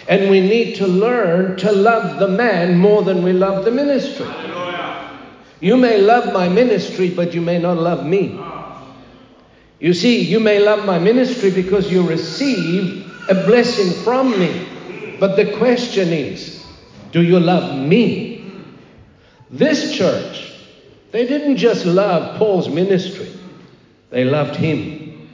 And 0.09 0.31
we 0.31 0.41
need 0.41 0.77
to 0.77 0.87
learn 0.87 1.57
to 1.59 1.73
love 1.73 2.19
the 2.19 2.29
man 2.29 2.77
more 2.77 3.03
than 3.03 3.23
we 3.23 3.33
love 3.33 3.65
the 3.65 3.71
ministry. 3.71 4.27
Hallelujah. 4.27 5.19
You 5.61 5.77
may 5.77 5.99
love 5.99 6.33
my 6.35 6.49
ministry, 6.49 7.11
but 7.11 7.33
you 7.33 7.41
may 7.41 7.59
not 7.59 7.79
love 7.79 8.05
me. 8.05 8.39
You 9.81 9.95
see, 9.95 10.21
you 10.21 10.41
may 10.41 10.59
love 10.59 10.85
my 10.85 10.99
ministry 10.99 11.51
because 11.51 11.91
you 11.91 12.07
receive 12.07 13.11
a 13.29 13.35
blessing 13.47 13.93
from 14.05 14.39
me. 14.39 14.69
But 15.19 15.37
the 15.37 15.57
question 15.57 16.09
is, 16.09 16.65
do 17.13 17.23
you 17.23 17.41
love 17.41 17.77
me? 17.79 18.36
This 19.51 19.97
church, 19.97 20.53
they 21.13 21.27
didn't 21.27 21.57
just 21.57 21.87
love 21.87 22.39
Paul's 22.39 22.69
ministry, 22.69 23.31
they 24.11 24.25
loved 24.25 24.57
him. 24.57 25.29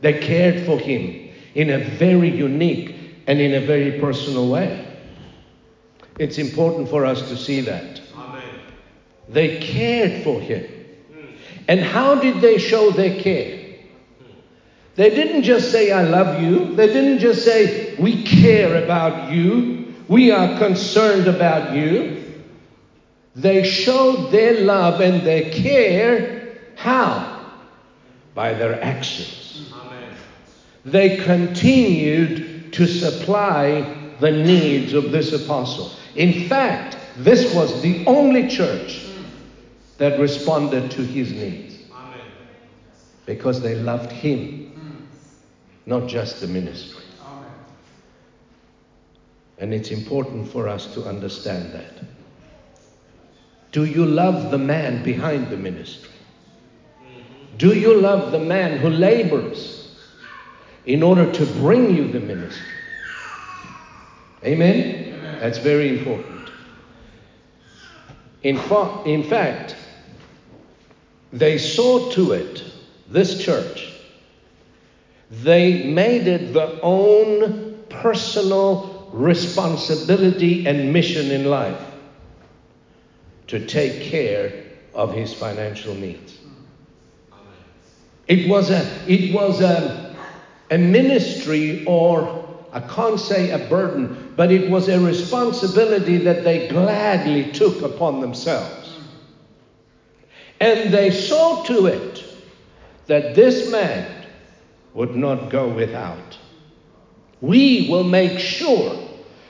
They 0.00 0.20
cared 0.20 0.66
for 0.66 0.78
him 0.78 1.30
in 1.54 1.70
a 1.70 1.78
very 1.96 2.28
unique 2.28 2.94
and 3.26 3.40
in 3.40 3.54
a 3.54 3.66
very 3.66 3.98
personal 4.00 4.50
way. 4.50 4.86
It's 6.18 6.38
important 6.38 6.90
for 6.90 7.06
us 7.06 7.28
to 7.28 7.36
see 7.36 7.62
that. 7.62 8.02
They 9.28 9.58
cared 9.58 10.22
for 10.22 10.40
him. 10.40 10.64
Hmm. 11.12 11.26
And 11.68 11.80
how 11.80 12.16
did 12.16 12.40
they 12.40 12.58
show 12.58 12.90
their 12.90 13.20
care? 13.20 13.60
They 14.96 15.10
didn't 15.10 15.42
just 15.42 15.72
say, 15.72 15.90
I 15.90 16.02
love 16.02 16.40
you. 16.40 16.74
They 16.76 16.86
didn't 16.86 17.18
just 17.18 17.44
say, 17.44 17.96
we 17.96 18.22
care 18.22 18.84
about 18.84 19.32
you. 19.32 19.92
We 20.06 20.30
are 20.30 20.58
concerned 20.58 21.26
about 21.26 21.74
you. 21.74 22.23
They 23.36 23.64
showed 23.64 24.30
their 24.30 24.60
love 24.60 25.00
and 25.00 25.26
their 25.26 25.50
care. 25.50 26.56
How? 26.76 27.52
By 28.34 28.54
their 28.54 28.82
actions. 28.82 29.72
They 30.84 31.16
continued 31.16 32.72
to 32.72 32.86
supply 32.86 34.12
the 34.20 34.30
needs 34.30 34.92
of 34.92 35.10
this 35.10 35.32
apostle. 35.32 35.92
In 36.14 36.48
fact, 36.48 36.96
this 37.16 37.54
was 37.54 37.82
the 37.82 38.04
only 38.06 38.48
church 38.48 39.06
that 39.98 40.20
responded 40.20 40.90
to 40.92 41.02
his 41.02 41.32
needs 41.32 41.78
because 43.26 43.62
they 43.62 43.74
loved 43.74 44.12
him, 44.12 45.08
not 45.86 46.06
just 46.08 46.40
the 46.40 46.46
ministry. 46.46 47.04
And 49.58 49.72
it's 49.72 49.90
important 49.90 50.50
for 50.50 50.68
us 50.68 50.92
to 50.94 51.04
understand 51.04 51.72
that. 51.72 52.13
Do 53.74 53.84
you 53.84 54.06
love 54.06 54.52
the 54.52 54.58
man 54.58 55.02
behind 55.02 55.48
the 55.48 55.56
ministry? 55.56 56.12
Do 57.58 57.76
you 57.76 58.00
love 58.00 58.30
the 58.30 58.38
man 58.38 58.78
who 58.78 58.88
labors 58.88 59.98
in 60.86 61.02
order 61.02 61.32
to 61.32 61.44
bring 61.54 61.92
you 61.92 62.06
the 62.06 62.20
ministry? 62.20 62.72
Amen? 64.44 65.40
That's 65.40 65.58
very 65.58 65.98
important. 65.98 66.52
In, 68.44 68.58
fa- 68.58 69.02
in 69.06 69.24
fact, 69.24 69.74
they 71.32 71.58
saw 71.58 72.10
to 72.10 72.30
it, 72.30 72.62
this 73.08 73.44
church, 73.44 73.92
they 75.32 75.82
made 75.82 76.28
it 76.28 76.54
their 76.54 76.78
own 76.80 77.82
personal 77.88 79.10
responsibility 79.12 80.64
and 80.64 80.92
mission 80.92 81.32
in 81.32 81.46
life 81.46 81.93
to 83.46 83.66
take 83.66 84.02
care 84.02 84.64
of 84.94 85.12
his 85.12 85.34
financial 85.34 85.94
needs. 85.94 86.38
It 88.26 88.48
was 88.48 88.70
a, 88.70 88.86
it 89.06 89.34
was 89.34 89.60
a, 89.60 90.16
a 90.70 90.78
ministry, 90.78 91.84
or 91.86 92.48
I 92.72 92.80
can't 92.80 93.20
say 93.20 93.50
a 93.50 93.68
burden, 93.68 94.32
but 94.36 94.50
it 94.50 94.70
was 94.70 94.88
a 94.88 94.98
responsibility 94.98 96.18
that 96.18 96.42
they 96.42 96.68
gladly 96.68 97.52
took 97.52 97.82
upon 97.82 98.20
themselves. 98.20 98.98
And 100.60 100.92
they 100.92 101.10
saw 101.10 101.62
to 101.64 101.86
it 101.86 102.24
that 103.06 103.34
this 103.34 103.70
man 103.70 104.26
would 104.94 105.14
not 105.14 105.50
go 105.50 105.68
without. 105.68 106.38
We 107.40 107.88
will 107.90 108.04
make 108.04 108.38
sure 108.38 108.96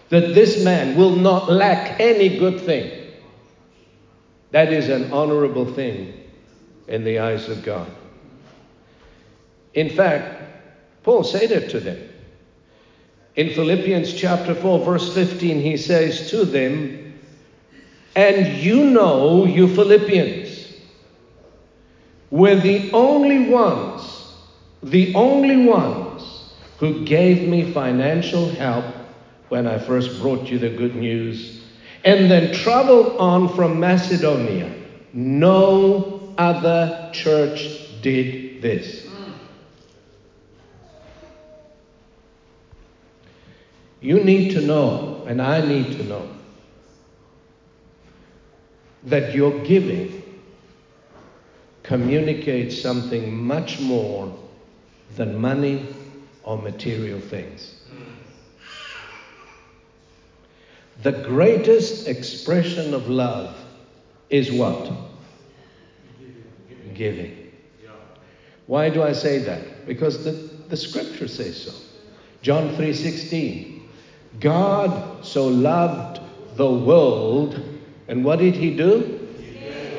that 0.09 0.35
this 0.35 0.65
man 0.65 0.97
will 0.97 1.15
not 1.15 1.51
lack 1.51 2.01
any 2.01 2.39
good 2.39 2.61
thing. 2.61 3.04
That 4.55 4.73
is 4.73 4.89
an 4.89 5.13
honorable 5.13 5.67
thing 5.67 6.15
in 6.87 7.03
the 7.03 7.19
eyes 7.19 7.49
of 7.49 7.65
God. 7.65 7.91
In 9.73 9.91
fact, 9.91 10.45
Paul 11.03 11.25
said 11.25 11.51
it 11.51 11.71
to 11.71 11.81
them. 11.81 11.99
In 13.35 13.51
Philippians 13.51 14.15
chapter 14.15 14.55
4, 14.55 14.85
verse 14.85 15.13
15, 15.13 15.61
he 15.61 15.77
says 15.77 16.31
to 16.31 16.45
them, 16.45 17.19
And 18.15 18.47
you 18.59 18.85
know, 18.91 19.45
you 19.45 19.67
Philippians, 19.67 20.73
were 22.31 22.55
the 22.55 22.93
only 22.93 23.49
ones, 23.49 24.37
the 24.85 25.17
only 25.17 25.67
ones 25.67 26.53
who 26.79 27.05
gave 27.05 27.49
me 27.49 27.73
financial 27.73 28.51
help 28.51 28.85
when 29.49 29.67
I 29.67 29.79
first 29.79 30.21
brought 30.21 30.47
you 30.49 30.61
the 30.61 30.71
good 30.71 30.95
news, 30.95 31.64
and 32.05 32.31
then 32.31 32.53
traveled 32.53 33.17
on 33.17 33.49
from 33.55 33.81
Macedonia. 33.81 34.71
No 35.13 36.35
other 36.37 37.11
church 37.13 37.89
did 38.03 38.61
this. 38.61 39.09
You 44.01 44.23
need 44.23 44.51
to 44.53 44.61
know, 44.61 45.25
and 45.27 45.41
I 45.41 45.67
need 45.67 45.97
to 45.97 46.05
know, 46.05 46.29
that 49.05 49.35
your 49.35 49.59
giving 49.65 50.23
communicates 51.83 52.81
something 52.81 53.35
much 53.35 53.81
more 53.81 54.37
than 55.17 55.39
money 55.39 55.87
or 56.43 56.59
material 56.61 57.21
things. 57.21 57.81
The 61.03 61.13
greatest 61.13 62.09
expression 62.09 62.95
of 62.95 63.09
love 63.09 63.57
is 64.31 64.51
what? 64.53 64.91
Giving. 66.95 67.53
Why 68.67 68.89
do 68.89 69.03
I 69.03 69.13
say 69.13 69.39
that? 69.41 69.87
Because 69.87 70.25
the, 70.25 70.33
the 70.69 70.77
scripture 70.77 71.29
says 71.29 71.63
so. 71.63 71.73
John 72.41 72.71
3:16. 72.77 73.83
God 74.41 75.25
so 75.25 75.47
loved 75.47 76.21
the 76.57 76.71
world, 76.71 77.61
and 78.09 78.25
what 78.25 78.39
did 78.39 78.55
he 78.55 78.77
do? 78.77 79.29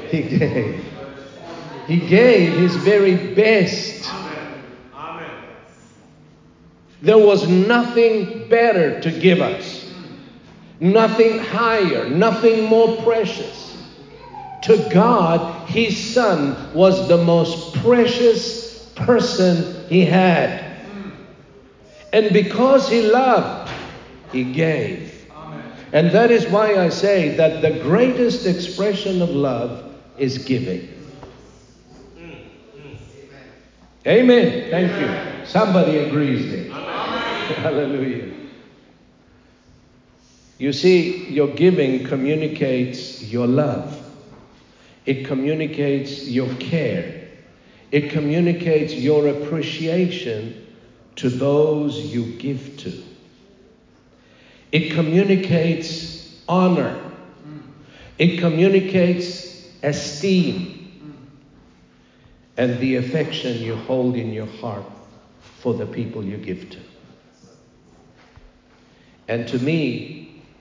He 0.09 0.23
gave. 0.23 0.85
He 1.87 1.99
gave 1.99 2.57
his 2.57 2.75
very 2.77 3.35
best. 3.35 4.09
There 7.01 7.17
was 7.17 7.47
nothing 7.47 8.49
better 8.49 8.99
to 9.01 9.11
give 9.11 9.41
us, 9.41 9.74
nothing 10.79 11.39
higher, 11.39 12.09
nothing 12.09 12.65
more 12.65 12.97
precious. 13.03 13.77
To 14.63 14.77
God, 14.91 15.67
his 15.69 15.95
son 15.97 16.73
was 16.73 17.07
the 17.07 17.17
most 17.17 17.75
precious 17.75 18.89
person 18.95 19.87
he 19.87 20.05
had. 20.05 20.63
And 22.11 22.33
because 22.33 22.89
he 22.89 23.01
loved, 23.01 23.71
he 24.31 24.43
gave. 24.43 25.27
And 25.91 26.11
that 26.11 26.31
is 26.31 26.47
why 26.47 26.77
I 26.77 26.89
say 26.89 27.35
that 27.35 27.61
the 27.61 27.79
greatest 27.81 28.45
expression 28.45 29.21
of 29.21 29.29
love 29.29 29.93
is 30.17 30.39
giving. 30.39 30.89
Amen. 34.07 34.69
Thank 34.69 34.91
you. 34.99 35.45
Somebody 35.45 35.97
agrees 35.97 36.51
there. 36.51 36.71
Hallelujah. 36.73 38.34
You 40.57 40.71
see, 40.71 41.25
your 41.29 41.49
giving 41.49 42.05
communicates 42.05 43.23
your 43.23 43.47
love. 43.47 44.01
It 45.05 45.25
communicates 45.25 46.27
your 46.27 46.53
care. 46.55 47.27
It 47.91 48.11
communicates 48.11 48.93
your 48.93 49.27
appreciation 49.27 50.65
to 51.17 51.29
those 51.29 52.13
you 52.13 52.37
give 52.37 52.77
to. 52.77 53.03
It 54.71 54.93
communicates 54.93 56.41
honor. 56.47 56.99
It 58.17 58.39
communicates 58.39 59.67
esteem. 59.83 60.71
and 62.57 62.79
the 62.79 62.95
affection 62.95 63.57
you 63.57 63.75
hold 63.75 64.15
in 64.15 64.31
your 64.31 64.45
heart 64.45 64.85
for 65.59 65.73
the 65.73 65.85
people 65.85 66.23
you 66.23 66.37
give 66.37 66.69
to. 66.69 66.79
And 69.27 69.47
to 69.49 69.59
me, 69.59 70.14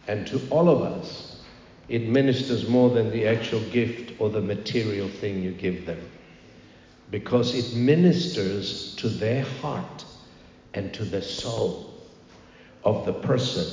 and 0.06 0.26
to 0.26 0.40
all 0.50 0.68
of 0.68 0.82
us, 0.82 1.42
it 1.88 2.08
ministers 2.08 2.68
more 2.68 2.90
than 2.90 3.10
the 3.10 3.26
actual 3.26 3.60
gift 3.70 4.20
or 4.20 4.30
the 4.30 4.40
material 4.40 5.08
thing 5.08 5.42
you 5.42 5.52
give 5.52 5.86
them. 5.86 6.00
Because 7.10 7.54
it 7.54 7.76
ministers 7.76 8.94
to 8.96 9.08
their 9.08 9.44
heart 9.44 10.04
and 10.72 10.92
to 10.94 11.04
the 11.04 11.22
soul 11.22 11.94
of 12.84 13.04
the 13.06 13.12
person 13.12 13.66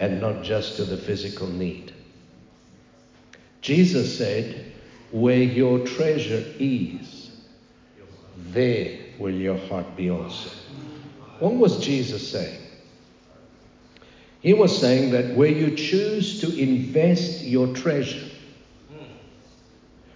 and 0.00 0.20
not 0.20 0.42
just 0.42 0.76
to 0.76 0.84
the 0.84 0.96
physical 0.96 1.46
need. 1.46 1.92
Jesus 3.60 4.16
said, 4.16 4.72
Where 5.10 5.42
your 5.42 5.80
treasure 5.80 6.44
is, 6.58 7.30
there 8.36 8.98
will 9.18 9.34
your 9.34 9.56
heart 9.56 9.96
be 9.96 10.10
also. 10.10 10.50
What 11.38 11.54
was 11.54 11.84
Jesus 11.84 12.30
saying? 12.30 12.65
He 14.46 14.54
was 14.54 14.78
saying 14.78 15.10
that 15.10 15.34
where 15.34 15.50
you 15.50 15.74
choose 15.74 16.40
to 16.40 16.56
invest 16.56 17.42
your 17.42 17.66
treasure, 17.74 18.28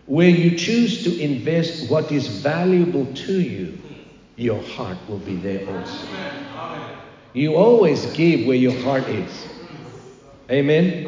where 0.07 0.29
you 0.29 0.57
choose 0.57 1.03
to 1.03 1.21
invest 1.21 1.90
what 1.90 2.12
is 2.12 2.29
valuable 2.29 3.07
to 3.07 3.40
you, 3.40 3.77
your 4.37 4.62
heart 4.62 4.99
will 5.09 5.19
be 5.19 5.35
there 5.35 5.69
also. 5.69 6.07
You 7.33 7.57
always 7.57 8.07
give 8.12 8.47
where 8.47 8.55
your 8.55 8.81
heart 8.83 9.03
is. 9.09 9.49
Amen? 10.49 11.07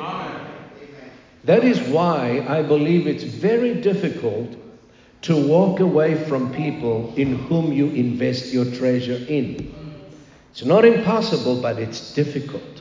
That 1.44 1.62
is 1.62 1.78
why 1.80 2.44
I 2.48 2.64
believe 2.64 3.06
it's 3.06 3.22
very 3.22 3.80
difficult 3.80 4.56
to 5.20 5.46
walk 5.46 5.78
away 5.78 6.16
from 6.24 6.52
people 6.52 7.14
in 7.16 7.37
whom 7.46 7.72
you 7.72 7.87
invest 7.90 8.52
your 8.52 8.64
treasure 8.64 9.24
in. 9.28 9.72
It's 10.50 10.64
not 10.64 10.85
impossible, 10.85 11.62
but 11.62 11.78
it's 11.78 12.14
difficult. 12.14 12.71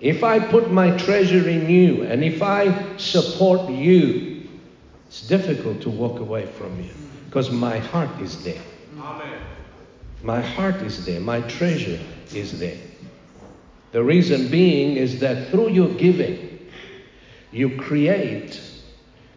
If 0.00 0.22
I 0.24 0.38
put 0.38 0.70
my 0.70 0.96
treasure 0.96 1.48
in 1.48 1.68
you 1.68 2.02
and 2.02 2.22
if 2.22 2.42
I 2.42 2.96
support 2.96 3.70
you, 3.70 4.48
it's 5.06 5.26
difficult 5.26 5.80
to 5.82 5.90
walk 5.90 6.20
away 6.20 6.46
from 6.46 6.82
you 6.82 6.90
because 7.26 7.50
my 7.50 7.78
heart 7.78 8.20
is 8.20 8.42
there. 8.44 8.62
Amen. 8.98 9.40
My 10.22 10.40
heart 10.40 10.76
is 10.76 11.04
there. 11.04 11.20
My 11.20 11.40
treasure 11.42 12.00
is 12.34 12.58
there. 12.58 12.78
The 13.92 14.02
reason 14.02 14.50
being 14.50 14.96
is 14.96 15.20
that 15.20 15.50
through 15.50 15.70
your 15.70 15.88
giving, 15.94 16.68
you 17.52 17.76
create 17.76 18.60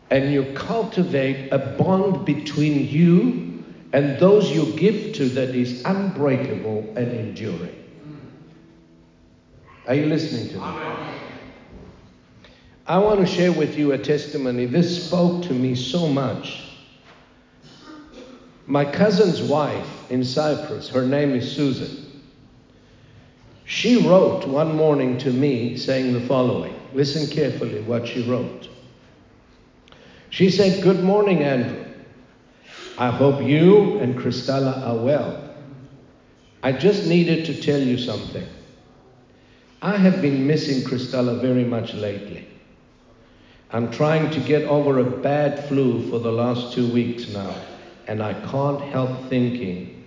and 0.10 0.32
you 0.32 0.52
cultivate 0.56 1.50
a 1.52 1.60
bond 1.60 2.26
between 2.26 2.88
you 2.88 3.64
and 3.94 4.20
those 4.20 4.50
you 4.50 4.74
give 4.74 5.14
to 5.14 5.30
that 5.30 5.54
is 5.54 5.84
unbreakable 5.86 6.94
and 6.96 7.12
enduring. 7.12 7.76
Are 9.88 9.96
you 9.96 10.08
listening 10.08 10.50
to 10.50 10.56
me? 10.56 10.98
I 12.86 12.98
want 12.98 13.22
to 13.22 13.26
share 13.26 13.54
with 13.54 13.78
you 13.78 13.94
a 13.94 13.98
testimony. 13.98 14.66
This 14.66 15.08
spoke 15.08 15.44
to 15.46 15.54
me 15.54 15.76
so 15.76 16.10
much. 16.10 16.64
My 18.66 18.84
cousin's 18.84 19.42
wife 19.42 20.12
in 20.12 20.26
Cyprus, 20.26 20.90
her 20.90 21.06
name 21.06 21.32
is 21.32 21.50
Susan. 21.50 22.22
She 23.64 24.06
wrote 24.06 24.46
one 24.46 24.76
morning 24.76 25.18
to 25.20 25.32
me 25.32 25.78
saying 25.78 26.12
the 26.12 26.22
following. 26.22 26.76
Listen 26.94 27.28
carefully 27.28 27.82
what 27.82 28.08
she 28.08 28.30
wrote. 28.30 28.70
She 30.30 30.50
said, 30.50 30.84
Good 30.84 31.02
morning, 31.02 31.44
Andrew. 31.44 31.86
I 32.98 33.10
hope 33.10 33.42
you 33.42 34.00
and 34.00 34.18
Christella 34.18 34.86
are 34.86 34.98
well. 34.98 35.50
I 36.62 36.74
just 36.74 37.08
needed 37.08 37.46
to 37.46 37.62
tell 37.62 37.80
you 37.80 37.98
something. 37.98 38.48
I 39.82 39.96
have 39.96 40.22
been 40.22 40.48
missing 40.48 40.84
Christella 40.90 41.40
very 41.40 41.64
much 41.64 41.94
lately. 41.94 42.48
I'm 43.70 43.92
trying 43.92 44.32
to 44.32 44.40
get 44.40 44.64
over 44.64 44.98
a 44.98 45.04
bad 45.04 45.68
flu 45.68 46.10
for 46.10 46.20
the 46.20 46.32
last 46.32 46.74
two 46.74 46.92
weeks 46.92 47.28
now, 47.30 47.54
and 48.08 48.24
I 48.24 48.34
can't 48.34 48.82
help 48.82 49.30
thinking 49.30 50.04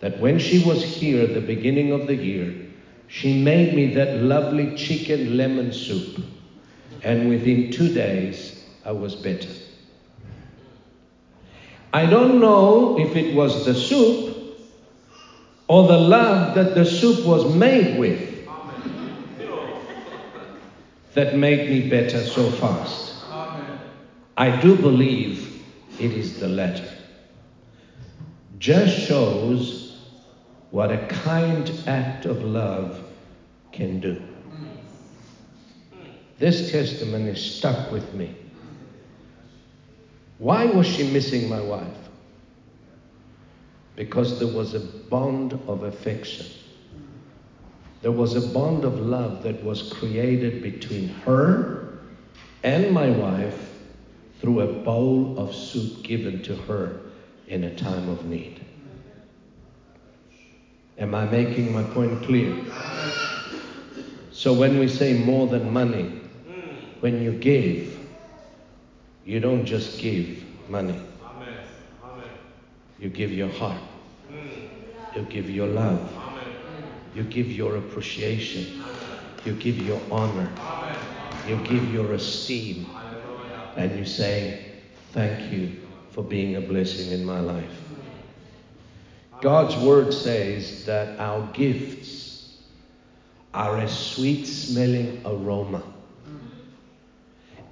that 0.00 0.20
when 0.20 0.38
she 0.38 0.62
was 0.64 0.84
here 0.84 1.22
at 1.22 1.32
the 1.32 1.40
beginning 1.40 1.92
of 1.92 2.06
the 2.06 2.14
year, 2.14 2.54
she 3.06 3.42
made 3.42 3.74
me 3.74 3.94
that 3.94 4.16
lovely 4.16 4.76
chicken 4.76 5.38
lemon 5.38 5.72
soup, 5.72 6.22
and 7.02 7.30
within 7.30 7.70
two 7.70 7.94
days, 7.94 8.62
I 8.84 8.92
was 8.92 9.14
better. 9.14 9.48
I 11.94 12.04
don't 12.04 12.40
know 12.40 12.98
if 12.98 13.16
it 13.16 13.34
was 13.34 13.64
the 13.64 13.74
soup 13.74 14.36
or 15.66 15.88
the 15.88 15.96
love 15.98 16.54
that 16.56 16.74
the 16.74 16.84
soup 16.84 17.24
was 17.24 17.54
made 17.54 17.98
with 17.98 18.37
that 21.14 21.36
made 21.36 21.68
me 21.70 21.88
better 21.88 22.22
so 22.22 22.50
fast. 22.50 23.14
I 24.36 24.60
do 24.60 24.76
believe 24.76 25.62
it 25.98 26.12
is 26.12 26.38
the 26.38 26.48
latter. 26.48 26.88
Just 28.58 28.98
shows 28.98 30.06
what 30.70 30.92
a 30.92 31.06
kind 31.06 31.70
act 31.86 32.24
of 32.24 32.42
love 32.44 33.02
can 33.72 34.00
do. 34.00 34.22
This 36.38 36.70
testimony 36.70 37.34
stuck 37.34 37.90
with 37.90 38.14
me. 38.14 38.34
Why 40.38 40.66
was 40.66 40.86
she 40.86 41.10
missing 41.10 41.48
my 41.48 41.60
wife? 41.60 42.08
Because 43.96 44.38
there 44.38 44.54
was 44.54 44.74
a 44.74 44.80
bond 44.80 45.54
of 45.66 45.82
affection. 45.82 46.46
There 48.00 48.12
was 48.12 48.36
a 48.36 48.52
bond 48.52 48.84
of 48.84 49.00
love 49.00 49.42
that 49.42 49.62
was 49.64 49.92
created 49.92 50.62
between 50.62 51.08
her 51.08 51.98
and 52.62 52.92
my 52.92 53.10
wife 53.10 53.70
through 54.40 54.60
a 54.60 54.72
bowl 54.72 55.38
of 55.38 55.54
soup 55.54 56.02
given 56.04 56.42
to 56.44 56.54
her 56.54 57.00
in 57.48 57.64
a 57.64 57.74
time 57.74 58.08
of 58.08 58.24
need. 58.26 58.64
Am 60.98 61.14
I 61.14 61.24
making 61.26 61.72
my 61.72 61.82
point 61.82 62.22
clear? 62.22 62.64
So 64.30 64.52
when 64.52 64.78
we 64.78 64.86
say 64.86 65.18
more 65.24 65.48
than 65.48 65.72
money, 65.72 66.20
when 67.00 67.22
you 67.22 67.32
give, 67.32 67.98
you 69.24 69.40
don't 69.40 69.64
just 69.64 69.98
give 70.00 70.44
money. 70.68 71.00
Amen. 71.24 71.58
Amen. 72.04 72.28
You 72.98 73.08
give 73.08 73.32
your 73.32 73.50
heart. 73.50 73.80
Mm. 74.32 74.68
You 75.14 75.22
give 75.22 75.50
your 75.50 75.68
love. 75.68 76.27
You 77.14 77.24
give 77.24 77.50
your 77.50 77.76
appreciation. 77.76 78.82
You 79.44 79.54
give 79.54 79.78
your 79.78 80.00
honor. 80.10 80.50
You 81.46 81.56
give 81.64 81.92
your 81.92 82.12
esteem. 82.12 82.86
And 83.76 83.98
you 83.98 84.04
say, 84.04 84.64
Thank 85.12 85.52
you 85.52 85.76
for 86.10 86.22
being 86.22 86.56
a 86.56 86.60
blessing 86.60 87.12
in 87.12 87.24
my 87.24 87.40
life. 87.40 87.80
God's 89.40 89.76
word 89.76 90.12
says 90.12 90.84
that 90.84 91.18
our 91.18 91.46
gifts 91.52 92.58
are 93.54 93.78
a 93.78 93.88
sweet 93.88 94.44
smelling 94.44 95.22
aroma, 95.24 95.82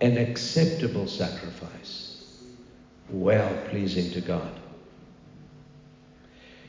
an 0.01 0.16
acceptable 0.16 1.07
sacrifice, 1.07 2.25
well 3.11 3.53
pleasing 3.68 4.11
to 4.12 4.20
God. 4.20 4.53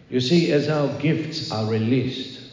You 0.10 0.20
see, 0.20 0.52
as 0.52 0.70
our 0.70 0.88
gifts 1.00 1.52
are 1.52 1.66
released, 1.66 2.47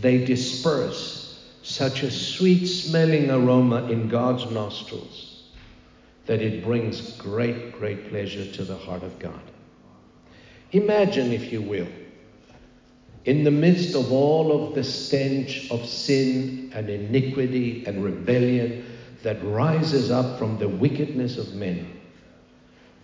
they 0.00 0.24
disperse 0.24 1.44
such 1.62 2.02
a 2.02 2.10
sweet 2.10 2.66
smelling 2.66 3.30
aroma 3.30 3.86
in 3.86 4.08
God's 4.08 4.50
nostrils 4.50 5.44
that 6.26 6.40
it 6.40 6.64
brings 6.64 7.12
great, 7.18 7.72
great 7.78 8.10
pleasure 8.10 8.50
to 8.52 8.64
the 8.64 8.76
heart 8.76 9.02
of 9.02 9.18
God. 9.18 9.40
Imagine, 10.72 11.32
if 11.32 11.52
you 11.52 11.62
will, 11.62 11.88
in 13.24 13.44
the 13.44 13.50
midst 13.50 13.94
of 13.94 14.12
all 14.12 14.66
of 14.68 14.74
the 14.74 14.84
stench 14.84 15.70
of 15.70 15.86
sin 15.86 16.70
and 16.74 16.90
iniquity 16.90 17.84
and 17.86 18.02
rebellion 18.02 18.84
that 19.22 19.42
rises 19.44 20.10
up 20.10 20.38
from 20.38 20.58
the 20.58 20.68
wickedness 20.68 21.38
of 21.38 21.54
men, 21.54 22.00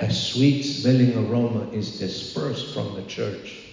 a 0.00 0.12
sweet 0.12 0.62
smelling 0.62 1.16
aroma 1.16 1.70
is 1.70 1.98
dispersed 1.98 2.74
from 2.74 2.94
the 2.94 3.03
church 3.05 3.69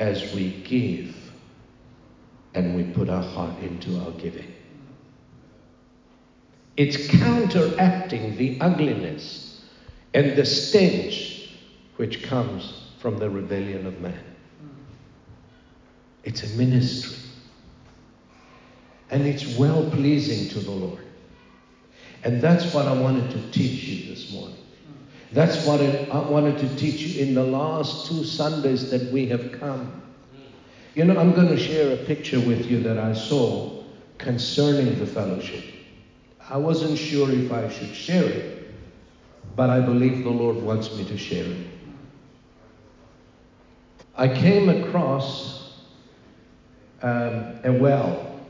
as 0.00 0.32
we 0.34 0.62
give 0.62 1.14
and 2.54 2.74
we 2.74 2.82
put 2.94 3.08
our 3.08 3.22
heart 3.22 3.56
into 3.60 4.00
our 4.00 4.10
giving. 4.12 4.52
It's 6.76 7.06
counteracting 7.08 8.36
the 8.36 8.58
ugliness 8.60 9.62
and 10.14 10.36
the 10.36 10.44
stench 10.44 11.50
which 11.96 12.22
comes 12.22 12.92
from 12.98 13.18
the 13.18 13.28
rebellion 13.28 13.86
of 13.86 14.00
man. 14.00 14.24
It's 16.24 16.42
a 16.42 16.56
ministry. 16.56 17.18
And 19.10 19.26
it's 19.26 19.56
well 19.58 19.90
pleasing 19.90 20.48
to 20.50 20.60
the 20.60 20.70
Lord. 20.70 21.04
And 22.24 22.40
that's 22.40 22.72
what 22.72 22.86
I 22.86 22.92
wanted 22.92 23.30
to 23.30 23.50
teach 23.50 23.84
you 23.84 24.14
this 24.14 24.32
morning. 24.32 24.56
That's 25.32 25.64
what 25.64 25.80
it, 25.80 26.10
I 26.12 26.28
wanted 26.28 26.58
to 26.58 26.76
teach 26.76 27.02
you 27.02 27.24
in 27.24 27.34
the 27.34 27.44
last 27.44 28.08
two 28.08 28.24
Sundays 28.24 28.90
that 28.90 29.12
we 29.12 29.28
have 29.28 29.52
come. 29.60 30.02
You 30.94 31.04
know, 31.04 31.18
I'm 31.18 31.32
going 31.32 31.48
to 31.48 31.56
share 31.56 31.92
a 31.92 31.96
picture 31.96 32.40
with 32.40 32.66
you 32.66 32.82
that 32.82 32.98
I 32.98 33.12
saw 33.12 33.84
concerning 34.18 34.98
the 34.98 35.06
fellowship. 35.06 35.64
I 36.48 36.56
wasn't 36.56 36.98
sure 36.98 37.30
if 37.30 37.52
I 37.52 37.68
should 37.68 37.94
share 37.94 38.24
it, 38.24 38.74
but 39.54 39.70
I 39.70 39.80
believe 39.80 40.24
the 40.24 40.30
Lord 40.30 40.56
wants 40.56 40.92
me 40.96 41.04
to 41.04 41.16
share 41.16 41.44
it. 41.44 41.66
I 44.16 44.26
came 44.26 44.68
across 44.68 45.74
um, 47.02 47.60
a 47.64 47.72
well. 47.80 48.40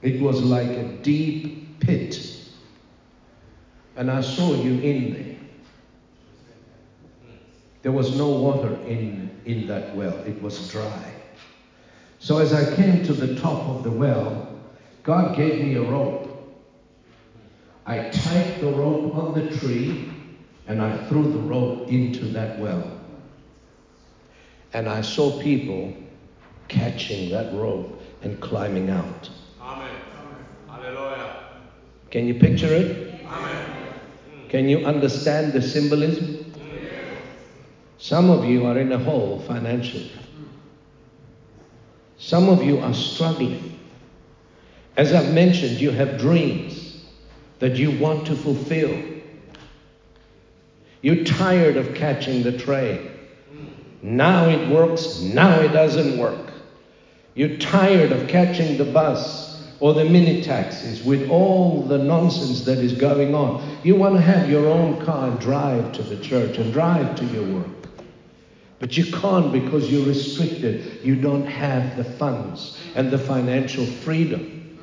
It 0.00 0.20
was 0.22 0.42
like 0.42 0.68
a 0.68 0.96
deep 1.02 1.80
pit. 1.80 2.36
And 3.96 4.10
I 4.10 4.22
saw 4.22 4.54
you 4.54 4.80
in 4.80 5.12
there. 5.12 5.37
There 7.88 7.96
was 7.96 8.18
no 8.18 8.28
water 8.28 8.74
in, 8.86 9.30
in 9.46 9.66
that 9.68 9.96
well, 9.96 10.14
it 10.26 10.42
was 10.42 10.70
dry. 10.70 11.14
So 12.18 12.36
as 12.36 12.52
I 12.52 12.74
came 12.74 13.02
to 13.04 13.14
the 13.14 13.40
top 13.40 13.66
of 13.66 13.82
the 13.82 13.90
well, 13.90 14.60
God 15.04 15.34
gave 15.34 15.64
me 15.64 15.76
a 15.76 15.82
rope. 15.82 16.54
I 17.86 18.10
tied 18.10 18.60
the 18.60 18.72
rope 18.72 19.14
on 19.14 19.32
the 19.32 19.56
tree 19.56 20.12
and 20.66 20.82
I 20.82 21.02
threw 21.06 21.32
the 21.32 21.38
rope 21.38 21.88
into 21.88 22.26
that 22.26 22.58
well. 22.58 23.00
And 24.74 24.86
I 24.86 25.00
saw 25.00 25.40
people 25.40 25.94
catching 26.68 27.30
that 27.30 27.54
rope 27.54 28.02
and 28.20 28.38
climbing 28.38 28.90
out. 28.90 29.30
Amen. 29.62 29.94
Hallelujah. 30.68 31.42
Can 32.10 32.26
you 32.26 32.34
picture 32.34 32.70
it? 32.70 33.24
Amen. 33.24 33.64
Can 34.50 34.68
you 34.68 34.84
understand 34.84 35.54
the 35.54 35.62
symbolism? 35.62 36.47
Some 37.98 38.30
of 38.30 38.44
you 38.44 38.64
are 38.66 38.78
in 38.78 38.92
a 38.92 38.98
hole 38.98 39.40
financially. 39.40 40.10
Some 42.16 42.48
of 42.48 42.62
you 42.62 42.78
are 42.78 42.94
struggling. 42.94 43.78
As 44.96 45.12
I've 45.12 45.32
mentioned, 45.32 45.80
you 45.80 45.90
have 45.90 46.18
dreams 46.18 47.04
that 47.58 47.76
you 47.76 47.96
want 47.98 48.26
to 48.28 48.36
fulfill. 48.36 48.96
You're 51.02 51.24
tired 51.24 51.76
of 51.76 51.94
catching 51.94 52.42
the 52.42 52.56
train. 52.56 53.10
Now 54.02 54.48
it 54.48 54.68
works, 54.68 55.20
now 55.20 55.60
it 55.60 55.68
doesn't 55.68 56.18
work. 56.18 56.52
You're 57.34 57.56
tired 57.58 58.12
of 58.12 58.28
catching 58.28 58.78
the 58.78 58.84
bus 58.84 59.64
or 59.80 59.94
the 59.94 60.04
mini 60.04 60.42
taxis 60.42 61.04
with 61.04 61.30
all 61.30 61.82
the 61.82 61.98
nonsense 61.98 62.64
that 62.64 62.78
is 62.78 62.92
going 62.92 63.34
on. 63.34 63.78
You 63.84 63.94
want 63.94 64.16
to 64.16 64.20
have 64.20 64.50
your 64.50 64.66
own 64.66 65.04
car 65.04 65.30
and 65.30 65.38
drive 65.38 65.92
to 65.92 66.02
the 66.02 66.16
church 66.16 66.58
and 66.58 66.72
drive 66.72 67.14
to 67.16 67.24
your 67.26 67.44
work. 67.44 67.77
But 68.80 68.96
you 68.96 69.06
can't 69.06 69.52
because 69.52 69.90
you're 69.90 70.06
restricted. 70.06 71.00
You 71.02 71.16
don't 71.16 71.46
have 71.46 71.96
the 71.96 72.04
funds 72.04 72.78
and 72.94 73.10
the 73.10 73.18
financial 73.18 73.84
freedom. 73.84 74.78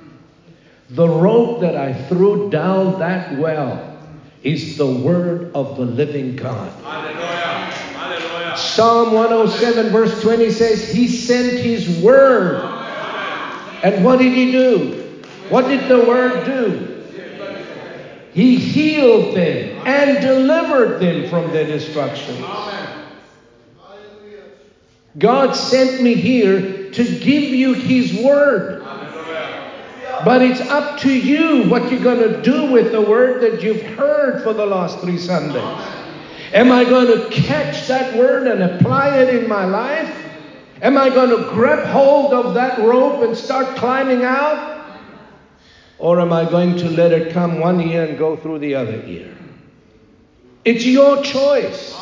The 0.89 1.07
rope 1.07 1.61
that 1.61 1.75
I 1.75 1.93
threw 1.93 2.49
down 2.49 2.99
that 2.99 3.37
well 3.39 3.97
is 4.43 4.77
the 4.77 4.85
word 4.85 5.51
of 5.55 5.77
the 5.77 5.85
living 5.85 6.35
God. 6.35 6.71
Hallelujah. 6.83 7.25
Hallelujah. 7.95 8.57
Psalm 8.57 9.13
107, 9.13 9.91
verse 9.91 10.21
20 10.21 10.51
says, 10.51 10.91
He 10.91 11.07
sent 11.07 11.53
His 11.53 12.03
word. 12.03 12.61
And 13.81 14.03
what 14.05 14.19
did 14.19 14.33
He 14.33 14.51
do? 14.51 15.23
What 15.49 15.67
did 15.67 15.89
the 15.89 15.99
word 16.05 16.45
do? 16.45 16.91
He 18.33 18.57
healed 18.57 19.33
them 19.35 19.81
and 19.87 20.21
delivered 20.21 20.99
them 20.99 21.29
from 21.29 21.51
their 21.51 21.65
destructions. 21.65 22.39
God 25.17 25.53
sent 25.53 26.01
me 26.01 26.15
here 26.15 26.91
to 26.91 27.03
give 27.03 27.43
you 27.43 27.73
His 27.73 28.13
word. 28.13 28.81
But 30.23 30.41
it's 30.41 30.61
up 30.61 30.99
to 31.01 31.13
you 31.13 31.69
what 31.69 31.91
you're 31.91 32.03
going 32.03 32.19
to 32.19 32.41
do 32.41 32.71
with 32.71 32.91
the 32.91 33.01
word 33.01 33.41
that 33.41 33.61
you've 33.61 33.81
heard 33.81 34.43
for 34.43 34.53
the 34.53 34.65
last 34.65 34.99
three 34.99 35.17
Sundays. 35.17 35.61
Am 36.53 36.71
I 36.71 36.83
going 36.83 37.07
to 37.07 37.29
catch 37.29 37.87
that 37.87 38.17
word 38.17 38.47
and 38.47 38.63
apply 38.63 39.17
it 39.19 39.43
in 39.43 39.49
my 39.49 39.65
life? 39.65 40.25
Am 40.81 40.97
I 40.97 41.09
going 41.09 41.29
to 41.29 41.49
grab 41.51 41.87
hold 41.87 42.33
of 42.33 42.53
that 42.53 42.79
rope 42.79 43.23
and 43.23 43.35
start 43.35 43.75
climbing 43.77 44.23
out? 44.23 44.87
Or 45.97 46.19
am 46.19 46.33
I 46.33 46.49
going 46.49 46.77
to 46.77 46.89
let 46.89 47.11
it 47.11 47.31
come 47.33 47.59
one 47.59 47.79
ear 47.79 48.05
and 48.05 48.17
go 48.17 48.35
through 48.35 48.59
the 48.59 48.75
other 48.75 49.01
ear? 49.05 49.35
It's 50.65 50.85
your 50.85 51.21
choice. 51.23 51.93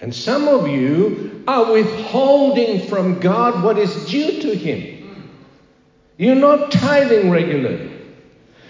And 0.00 0.14
some 0.14 0.48
of 0.48 0.68
you 0.68 1.44
are 1.46 1.72
withholding 1.72 2.86
from 2.88 3.20
God 3.20 3.62
what 3.62 3.78
is 3.78 4.06
due 4.06 4.40
to 4.40 4.56
Him. 4.56 5.30
You're 6.16 6.34
not 6.34 6.72
tithing 6.72 7.30
regularly. 7.30 7.90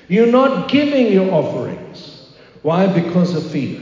You're 0.08 0.26
not 0.26 0.68
giving 0.68 1.12
your 1.12 1.32
offerings. 1.32 2.32
Why? 2.62 2.86
Because 2.86 3.34
of 3.34 3.48
fear. 3.50 3.80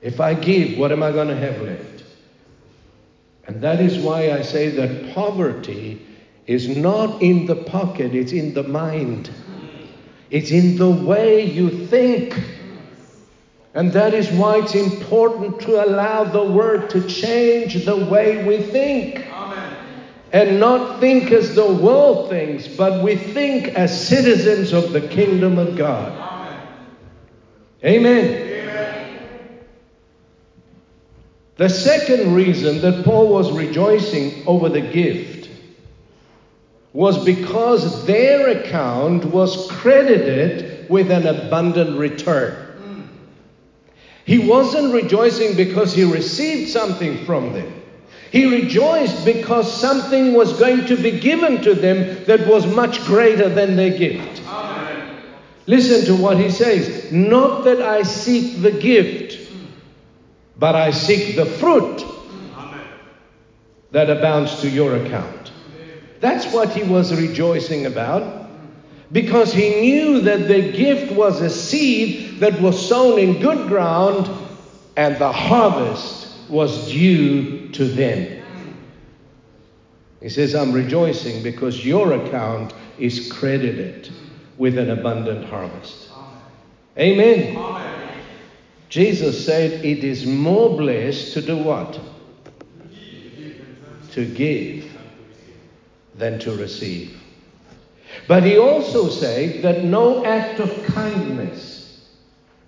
If 0.00 0.20
I 0.20 0.34
give, 0.34 0.78
what 0.78 0.90
am 0.90 1.02
I 1.02 1.12
going 1.12 1.28
to 1.28 1.36
have 1.36 1.62
left? 1.62 2.04
And 3.46 3.60
that 3.60 3.80
is 3.80 3.98
why 3.98 4.32
I 4.32 4.42
say 4.42 4.70
that 4.70 5.14
poverty 5.14 6.04
is 6.46 6.76
not 6.76 7.22
in 7.22 7.46
the 7.46 7.54
pocket, 7.54 8.14
it's 8.14 8.32
in 8.32 8.52
the 8.54 8.64
mind. 8.64 9.30
It's 10.30 10.50
in 10.50 10.76
the 10.76 10.90
way 10.90 11.44
you 11.44 11.86
think. 11.86 12.34
And 13.74 13.92
that 13.92 14.12
is 14.12 14.30
why 14.30 14.58
it's 14.58 14.74
important 14.74 15.60
to 15.62 15.82
allow 15.82 16.24
the 16.24 16.44
Word 16.44 16.90
to 16.90 17.06
change 17.08 17.84
the 17.84 17.96
way 17.96 18.44
we 18.44 18.62
think. 18.62 19.26
And 20.32 20.60
not 20.60 21.00
think 21.00 21.30
as 21.30 21.54
the 21.54 21.66
world 21.66 22.30
thinks, 22.30 22.66
but 22.66 23.02
we 23.02 23.16
think 23.16 23.68
as 23.68 24.08
citizens 24.08 24.72
of 24.72 24.92
the 24.92 25.00
kingdom 25.00 25.58
of 25.58 25.76
God. 25.76 26.18
Amen. 27.84 28.52
The 31.56 31.68
second 31.68 32.34
reason 32.34 32.80
that 32.80 33.04
Paul 33.04 33.28
was 33.28 33.52
rejoicing 33.52 34.46
over 34.46 34.68
the 34.68 34.80
gift 34.80 35.50
was 36.94 37.22
because 37.24 38.06
their 38.06 38.48
account 38.48 39.26
was 39.26 39.70
credited 39.70 40.88
with 40.88 41.10
an 41.10 41.26
abundant 41.26 41.98
return. 41.98 42.71
He 44.24 44.38
wasn't 44.38 44.94
rejoicing 44.94 45.56
because 45.56 45.92
he 45.92 46.04
received 46.04 46.70
something 46.70 47.24
from 47.24 47.52
them. 47.52 47.82
He 48.30 48.46
rejoiced 48.46 49.24
because 49.24 49.70
something 49.80 50.32
was 50.32 50.58
going 50.58 50.86
to 50.86 50.96
be 50.96 51.20
given 51.20 51.60
to 51.62 51.74
them 51.74 52.24
that 52.24 52.46
was 52.46 52.66
much 52.66 53.04
greater 53.04 53.48
than 53.48 53.76
their 53.76 53.96
gift. 53.96 54.42
Listen 55.66 56.04
to 56.06 56.20
what 56.20 56.38
he 56.38 56.50
says. 56.50 57.12
Not 57.12 57.64
that 57.64 57.82
I 57.82 58.02
seek 58.02 58.62
the 58.62 58.72
gift, 58.72 59.38
but 60.58 60.74
I 60.74 60.90
seek 60.90 61.36
the 61.36 61.46
fruit 61.46 62.04
that 63.90 64.08
abounds 64.08 64.60
to 64.62 64.70
your 64.70 64.96
account. 64.96 65.52
That's 66.20 66.52
what 66.52 66.70
he 66.70 66.82
was 66.84 67.20
rejoicing 67.20 67.86
about 67.86 68.41
because 69.12 69.52
he 69.52 69.80
knew 69.80 70.20
that 70.22 70.48
the 70.48 70.72
gift 70.72 71.12
was 71.12 71.40
a 71.42 71.50
seed 71.50 72.40
that 72.40 72.60
was 72.60 72.88
sown 72.88 73.18
in 73.18 73.40
good 73.40 73.68
ground 73.68 74.28
and 74.96 75.16
the 75.18 75.30
harvest 75.30 76.28
was 76.48 76.90
due 76.90 77.68
to 77.70 77.84
them. 77.84 78.42
He 80.20 80.28
says, 80.28 80.54
I'm 80.54 80.72
rejoicing 80.72 81.42
because 81.42 81.84
your 81.84 82.12
account 82.12 82.74
is 82.98 83.30
credited 83.30 84.10
with 84.56 84.78
an 84.78 84.90
abundant 84.90 85.46
harvest. 85.46 86.10
Amen. 86.96 87.58
Jesus 88.88 89.44
said, 89.44 89.84
It 89.84 90.04
is 90.04 90.26
more 90.26 90.76
blessed 90.76 91.32
to 91.34 91.42
do 91.42 91.56
what? 91.56 91.98
To 94.12 94.26
give 94.26 94.92
than 96.14 96.38
to 96.40 96.54
receive. 96.54 97.21
But 98.28 98.42
he 98.42 98.58
also 98.58 99.08
said 99.08 99.62
that 99.62 99.84
no 99.84 100.24
act 100.24 100.60
of 100.60 100.84
kindness 100.86 102.06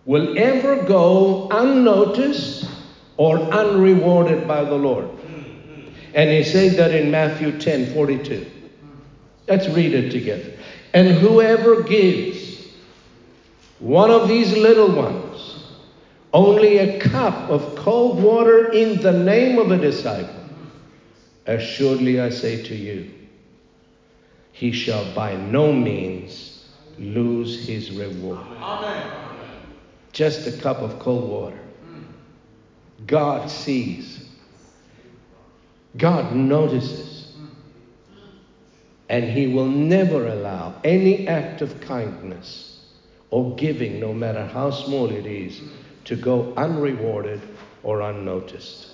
will 0.05 0.39
ever 0.39 0.83
go 0.85 1.49
unnoticed 1.51 2.69
or 3.17 3.39
unrewarded 3.39 4.47
by 4.47 4.65
the 4.65 4.75
Lord. 4.75 5.09
And 6.15 6.31
he 6.31 6.45
said 6.45 6.73
that 6.73 6.93
in 6.93 7.11
Matthew 7.11 7.59
10 7.59 7.95
42. 7.95 8.47
Let's 9.49 9.69
read 9.69 9.95
it 9.95 10.11
together. 10.11 10.53
And 10.93 11.09
whoever 11.09 11.83
gives 11.83 12.69
one 13.79 14.11
of 14.11 14.29
these 14.29 14.57
little 14.57 14.95
ones 14.95 15.65
only 16.33 16.79
a 16.79 17.01
cup 17.01 17.51
of 17.51 17.77
cold 17.77 18.23
water 18.23 18.73
in 18.73 19.01
the 19.01 19.13
name 19.13 19.59
of 19.59 19.71
a 19.71 19.79
disciple, 19.79 20.35
assuredly 21.47 22.21
I 22.21 22.31
say 22.31 22.63
to 22.63 22.75
you, 22.75 23.13
he 24.55 24.71
shall 24.71 25.13
by 25.17 25.35
no 25.35 25.73
means 25.73 26.65
lose 26.97 27.67
his 27.67 27.91
reward. 27.91 28.39
Just 30.13 30.47
a 30.47 30.53
cup 30.53 30.79
of 30.79 31.01
cold 31.01 31.29
water. 31.29 31.59
God 33.05 33.51
sees. 33.51 34.29
God 35.97 36.37
notices. 36.37 37.35
And 39.09 39.25
he 39.25 39.49
will 39.49 39.67
never 39.67 40.29
allow 40.29 40.81
any 40.85 41.27
act 41.27 41.61
of 41.61 41.81
kindness 41.81 42.87
or 43.31 43.57
giving, 43.57 43.99
no 43.99 44.15
matter 44.15 44.47
how 44.47 44.71
small 44.71 45.11
it 45.11 45.27
is, 45.27 45.61
to 46.05 46.15
go 46.15 46.55
unrewarded 46.57 47.41
or 47.83 48.03
unnoticed. 48.03 48.93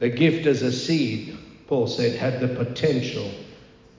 The 0.00 0.10
gift 0.10 0.46
as 0.46 0.60
a 0.60 0.70
seed, 0.70 1.38
Paul 1.72 1.86
said, 1.86 2.18
had 2.18 2.38
the 2.38 2.48
potential 2.48 3.30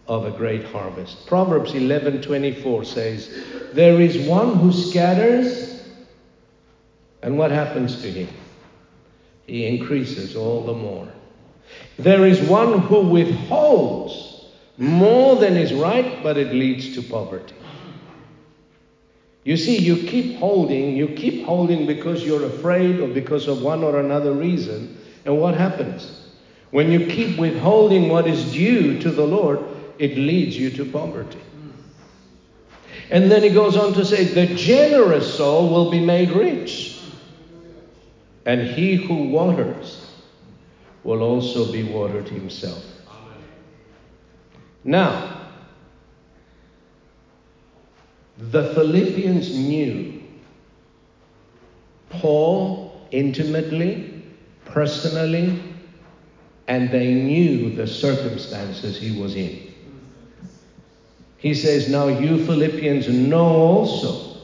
of 0.07 0.27
a 0.27 0.29
great 0.29 0.63
harvest. 0.65 1.25
Proverbs 1.25 1.73
11:24 1.73 2.85
says, 2.85 3.27
"There 3.73 3.99
is 3.99 4.27
one 4.27 4.57
who 4.57 4.71
scatters, 4.71 5.81
and 7.23 7.35
what 7.35 7.49
happens 7.49 7.99
to 8.03 8.11
him? 8.11 8.27
He 9.47 9.65
increases 9.65 10.35
all 10.35 10.61
the 10.61 10.75
more. 10.75 11.07
There 11.97 12.27
is 12.27 12.39
one 12.41 12.77
who 12.77 13.07
withholds 13.07 14.45
more 14.77 15.37
than 15.37 15.57
is 15.57 15.73
right, 15.73 16.21
but 16.21 16.37
it 16.37 16.53
leads 16.53 16.93
to 16.93 17.01
poverty." 17.01 17.55
You 19.45 19.57
see, 19.57 19.79
you 19.79 19.95
keep 19.95 20.35
holding, 20.35 20.95
you 20.95 21.07
keep 21.07 21.43
holding 21.43 21.87
because 21.87 22.23
you're 22.23 22.45
afraid 22.45 22.99
or 22.99 23.07
because 23.07 23.47
of 23.47 23.63
one 23.63 23.83
or 23.83 23.99
another 23.99 24.31
reason, 24.31 24.95
and 25.25 25.39
what 25.39 25.55
happens? 25.55 26.22
When 26.73 26.91
you 26.91 27.05
keep 27.05 27.37
withholding 27.37 28.09
what 28.09 28.25
is 28.25 28.51
due 28.51 28.99
to 29.01 29.11
the 29.11 29.27
Lord, 29.27 29.59
it 29.99 30.17
leads 30.17 30.57
you 30.57 30.71
to 30.71 30.85
poverty. 30.85 31.39
And 33.11 33.29
then 33.29 33.43
he 33.43 33.51
goes 33.51 33.77
on 33.77 33.93
to 33.93 34.03
say, 34.03 34.23
The 34.23 34.55
generous 34.55 35.35
soul 35.35 35.69
will 35.69 35.91
be 35.91 36.03
made 36.03 36.31
rich, 36.31 36.99
and 38.47 38.61
he 38.61 38.95
who 38.95 39.29
waters 39.29 40.03
will 41.03 41.21
also 41.21 41.71
be 41.71 41.83
watered 41.83 42.27
himself. 42.27 42.83
Now, 44.83 45.51
the 48.35 48.73
Philippians 48.73 49.55
knew 49.55 50.23
Paul 52.09 52.99
intimately, 53.11 54.25
personally, 54.65 55.72
and 56.67 56.89
they 56.89 57.13
knew 57.13 57.75
the 57.75 57.87
circumstances 57.87 58.97
he 58.97 59.19
was 59.19 59.35
in. 59.35 59.73
He 61.37 61.53
says, 61.53 61.89
Now 61.89 62.07
you 62.07 62.45
Philippians 62.45 63.09
know 63.09 63.45
also 63.45 64.37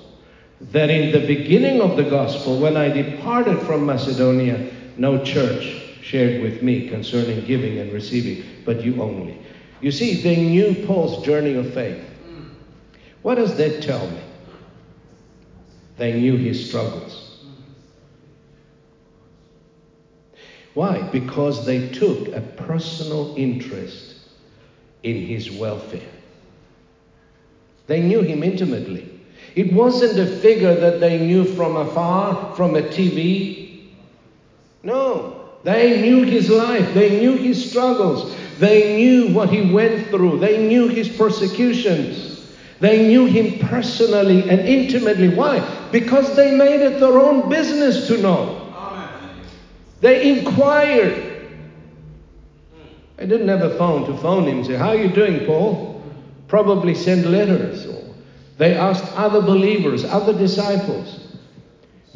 that 0.61 0.89
in 0.89 1.13
the 1.13 1.25
beginning 1.25 1.81
of 1.81 1.95
the 1.95 2.03
gospel, 2.03 2.59
when 2.59 2.75
I 2.75 2.89
departed 2.89 3.59
from 3.61 3.85
Macedonia, 3.85 4.69
no 4.97 5.23
church 5.23 5.81
shared 6.01 6.41
with 6.41 6.61
me 6.61 6.89
concerning 6.89 7.45
giving 7.45 7.77
and 7.79 7.93
receiving, 7.93 8.43
but 8.65 8.81
you 8.81 9.01
only. 9.01 9.39
You 9.79 9.91
see, 9.91 10.21
they 10.21 10.41
knew 10.41 10.85
Paul's 10.85 11.23
journey 11.23 11.53
of 11.53 11.73
faith. 11.73 12.03
What 13.21 13.35
does 13.35 13.55
that 13.57 13.81
tell 13.81 14.07
me? 14.07 14.21
They 15.97 16.19
knew 16.19 16.35
his 16.35 16.67
struggles. 16.67 17.28
Why? 20.79 21.01
Because 21.11 21.65
they 21.65 21.89
took 21.89 22.29
a 22.29 22.39
personal 22.39 23.35
interest 23.35 24.15
in 25.03 25.17
his 25.17 25.51
welfare. 25.51 26.07
They 27.87 27.99
knew 27.99 28.21
him 28.21 28.43
intimately. 28.43 29.19
It 29.55 29.73
wasn't 29.73 30.17
a 30.17 30.25
figure 30.25 30.73
that 30.75 31.01
they 31.01 31.17
knew 31.17 31.43
from 31.43 31.75
afar, 31.75 32.55
from 32.55 32.77
a 32.77 32.81
TV. 32.81 33.89
No, 34.81 35.49
they 35.65 36.01
knew 36.01 36.23
his 36.23 36.49
life, 36.49 36.93
they 36.93 37.19
knew 37.19 37.35
his 37.35 37.69
struggles, 37.69 38.33
they 38.57 38.95
knew 38.95 39.33
what 39.33 39.49
he 39.49 39.73
went 39.73 40.07
through, 40.07 40.39
they 40.39 40.65
knew 40.65 40.87
his 40.87 41.09
persecutions. 41.09 42.49
They 42.79 43.05
knew 43.05 43.25
him 43.25 43.59
personally 43.67 44.49
and 44.49 44.61
intimately. 44.61 45.27
Why? 45.27 45.59
Because 45.91 46.37
they 46.37 46.55
made 46.55 46.79
it 46.79 47.01
their 47.01 47.19
own 47.19 47.49
business 47.49 48.07
to 48.07 48.17
know. 48.21 48.58
They 50.01 50.39
inquired. 50.39 51.25
I 53.17 53.25
didn't 53.25 53.49
have 53.49 53.61
a 53.61 53.77
phone 53.77 54.05
to 54.05 54.17
phone 54.17 54.47
him 54.47 54.57
and 54.59 54.65
say, 54.65 54.75
How 54.75 54.89
are 54.89 54.95
you 54.95 55.09
doing, 55.09 55.45
Paul? 55.45 56.01
Probably 56.47 56.95
send 56.95 57.25
letters. 57.29 57.85
Or 57.85 58.15
they 58.57 58.75
asked 58.75 59.11
other 59.15 59.41
believers, 59.41 60.05
other 60.05 60.33
disciples. 60.33 61.27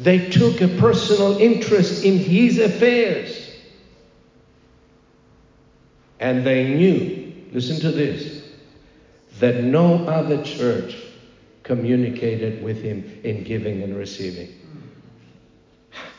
They 0.00 0.30
took 0.30 0.60
a 0.60 0.68
personal 0.68 1.38
interest 1.38 2.04
in 2.04 2.18
his 2.18 2.58
affairs. 2.58 3.50
And 6.20 6.44
they 6.44 6.74
knew, 6.74 7.32
listen 7.52 7.80
to 7.80 7.90
this, 7.90 8.44
that 9.40 9.62
no 9.62 10.06
other 10.06 10.42
church 10.42 10.96
communicated 11.62 12.62
with 12.62 12.80
him 12.82 13.20
in 13.24 13.44
giving 13.44 13.82
and 13.82 13.96
receiving. 13.96 14.54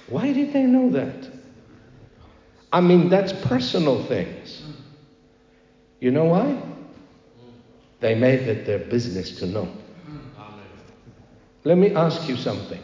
Why 0.08 0.32
did 0.32 0.54
they 0.54 0.64
know 0.64 0.90
that? 0.92 1.35
I 2.72 2.82
mean, 2.82 3.10
that's 3.10 3.34
personal 3.34 4.04
things. 4.06 4.64
You 6.00 6.12
know 6.12 6.26
why? 6.26 6.62
They 8.00 8.16
made 8.16 8.42
it 8.42 8.66
their 8.66 8.80
business 8.80 9.38
to 9.40 9.48
know. 9.48 9.68
Let 11.64 11.78
me 11.78 11.96
ask 11.96 12.28
you 12.30 12.36
something. 12.36 12.82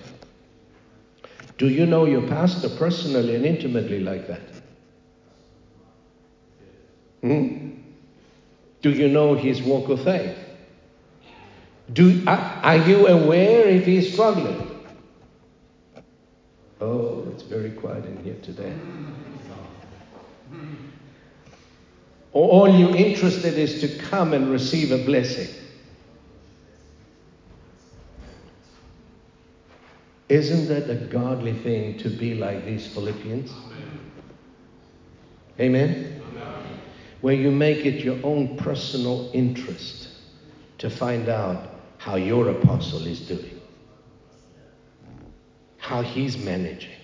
Do 1.58 1.70
you 1.70 1.86
know 1.86 2.06
your 2.06 2.28
pastor 2.28 2.70
personally 2.70 3.36
and 3.36 3.46
intimately 3.46 4.00
like 4.00 4.28
that? 4.28 4.42
Hmm? 7.22 7.70
Do 8.82 8.92
you 8.92 9.08
know 9.08 9.36
his 9.36 9.62
walk 9.62 9.90
of 9.90 10.04
faith? 10.04 10.36
Do, 11.94 12.24
are, 12.26 12.60
are 12.64 12.78
you 12.78 13.08
aware 13.08 13.68
if 13.68 13.86
he's 13.86 14.12
struggling? 14.12 14.60
Oh, 16.80 17.28
it's 17.32 17.44
very 17.44 17.72
quiet 17.72 18.06
in 18.06 18.24
here 18.24 18.38
today. 18.42 18.74
Or 22.34 22.50
all 22.50 22.70
you're 22.70 22.96
interested 22.96 23.56
is 23.58 23.82
to 23.82 23.98
come 24.04 24.34
and 24.34 24.50
receive 24.50 24.92
a 24.92 25.04
blessing. 25.04 25.50
Isn't 30.30 30.70
that 30.70 30.90
a 30.90 30.96
godly 30.96 31.54
thing 31.54 31.98
to 31.98 32.10
be 32.10 32.36
like 32.36 32.64
these 32.64 32.88
Philippians? 32.88 33.52
Amen? 35.60 36.22
Where 37.20 37.36
you 37.36 37.52
make 37.52 37.86
it 37.86 38.04
your 38.04 38.18
own 38.24 38.56
personal 38.56 39.30
interest 39.34 40.08
to 40.78 40.90
find 40.90 41.28
out 41.28 41.70
how 41.98 42.16
your 42.16 42.50
apostle 42.50 43.06
is 43.06 43.20
doing, 43.20 43.60
how 45.78 46.02
he's 46.02 46.38
managing, 46.38 46.96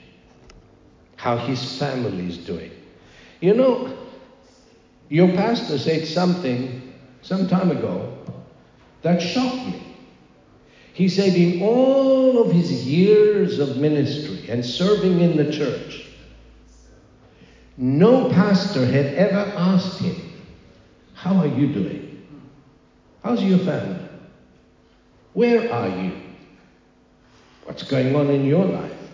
how 1.17 1.37
his 1.37 1.77
family 1.77 2.27
is 2.27 2.37
doing. 2.37 2.71
You 3.39 3.53
know, 3.53 3.95
your 5.09 5.29
pastor 5.29 5.77
said 5.77 6.07
something 6.07 6.93
some 7.21 7.47
time 7.47 7.71
ago 7.71 8.17
that 9.03 9.21
shocked 9.21 9.67
me. 9.67 9.83
He 10.93 11.07
said, 11.07 11.35
in 11.35 11.61
all 11.61 12.41
of 12.41 12.51
his 12.51 12.87
years 12.87 13.59
of 13.59 13.77
ministry 13.77 14.49
and 14.49 14.65
serving 14.65 15.19
in 15.19 15.37
the 15.37 15.51
church, 15.51 16.07
no 17.77 18.29
pastor 18.31 18.83
had 18.83 19.05
ever 19.13 19.51
asked 19.55 19.99
him, 19.99 20.15
How 21.13 21.35
are 21.35 21.47
you 21.47 21.71
doing? 21.71 22.27
How's 23.23 23.43
your 23.43 23.59
family? 23.59 24.03
Where 25.33 25.71
are 25.71 25.89
you? 25.89 26.13
What's 27.65 27.83
going 27.83 28.15
on 28.15 28.31
in 28.31 28.45
your 28.45 28.65
life? 28.65 29.11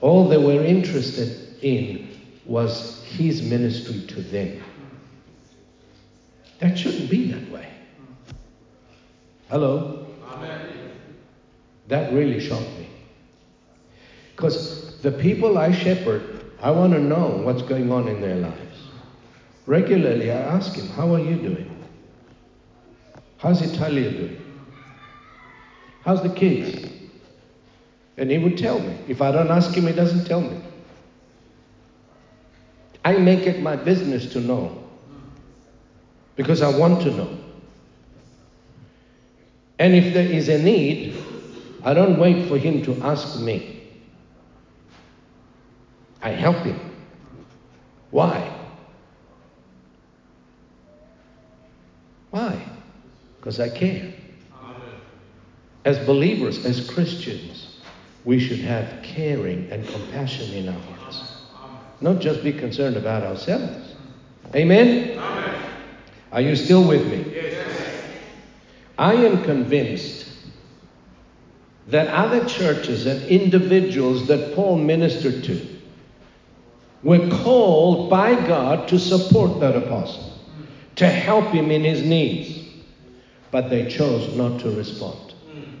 All 0.00 0.28
they 0.28 0.36
were 0.36 0.62
interested 0.62 1.56
in 1.60 2.13
was 2.46 3.02
his 3.04 3.42
ministry 3.42 4.06
to 4.06 4.20
them. 4.20 4.62
That 6.60 6.78
shouldn't 6.78 7.10
be 7.10 7.32
that 7.32 7.50
way. 7.50 7.68
Hello? 9.48 10.06
Amen. 10.28 10.68
That 11.88 12.12
really 12.12 12.40
shocked 12.40 12.70
me. 12.78 12.88
Because 14.34 15.00
the 15.02 15.12
people 15.12 15.58
I 15.58 15.72
shepherd, 15.72 16.52
I 16.60 16.70
want 16.70 16.92
to 16.92 17.00
know 17.00 17.40
what's 17.44 17.62
going 17.62 17.92
on 17.92 18.08
in 18.08 18.20
their 18.20 18.36
lives. 18.36 18.88
Regularly, 19.66 20.30
I 20.30 20.36
ask 20.36 20.74
him, 20.74 20.88
How 20.88 21.14
are 21.14 21.20
you 21.20 21.36
doing? 21.36 21.70
How's 23.38 23.60
Italia 23.60 24.10
doing? 24.10 24.40
How's 26.02 26.22
the 26.22 26.30
kids? 26.30 26.90
And 28.16 28.30
he 28.30 28.38
would 28.38 28.56
tell 28.56 28.78
me. 28.78 28.96
If 29.08 29.20
I 29.20 29.32
don't 29.32 29.50
ask 29.50 29.74
him, 29.74 29.86
he 29.86 29.92
doesn't 29.92 30.26
tell 30.26 30.40
me. 30.40 30.60
I 33.04 33.18
make 33.18 33.46
it 33.46 33.60
my 33.60 33.76
business 33.76 34.32
to 34.32 34.40
know. 34.40 34.84
because 36.36 36.62
I 36.62 36.76
want 36.76 37.02
to 37.02 37.10
know. 37.10 37.38
And 39.78 39.94
if 39.94 40.14
there 40.14 40.26
is 40.26 40.48
a 40.48 40.58
need, 40.58 41.16
I 41.84 41.94
don't 41.94 42.18
wait 42.18 42.48
for 42.48 42.58
him 42.58 42.82
to 42.84 42.94
ask 43.02 43.40
me. 43.40 43.88
I 46.22 46.30
help 46.30 46.56
him. 46.56 46.78
Why? 48.10 48.50
Why? 52.30 52.60
Because 53.38 53.60
I 53.60 53.68
care. 53.68 54.12
As 55.84 55.98
believers, 56.06 56.64
as 56.64 56.88
Christians, 56.88 57.78
we 58.24 58.40
should 58.40 58.60
have 58.60 59.02
caring 59.02 59.70
and 59.70 59.86
compassion 59.86 60.52
in 60.54 60.68
our 60.68 60.80
hearts. 60.80 61.33
Not 62.04 62.20
just 62.20 62.44
be 62.44 62.52
concerned 62.52 62.98
about 62.98 63.22
ourselves. 63.22 63.94
Amen? 64.54 65.18
Are 66.30 66.42
you 66.42 66.54
still 66.54 66.86
with 66.86 67.06
me? 67.06 67.32
Yes. 67.34 67.66
I 68.98 69.14
am 69.14 69.42
convinced 69.42 70.28
that 71.86 72.08
other 72.08 72.44
churches 72.44 73.06
and 73.06 73.22
individuals 73.22 74.28
that 74.28 74.54
Paul 74.54 74.76
ministered 74.76 75.44
to 75.44 75.66
were 77.02 77.26
called 77.30 78.10
by 78.10 78.34
God 78.34 78.86
to 78.88 78.98
support 78.98 79.60
that 79.60 79.74
apostle, 79.74 80.30
to 80.96 81.08
help 81.08 81.46
him 81.54 81.70
in 81.70 81.82
his 81.82 82.02
needs, 82.02 82.68
but 83.50 83.70
they 83.70 83.88
chose 83.88 84.36
not 84.36 84.60
to 84.60 84.70
respond. 84.72 85.32
Mm. 85.48 85.78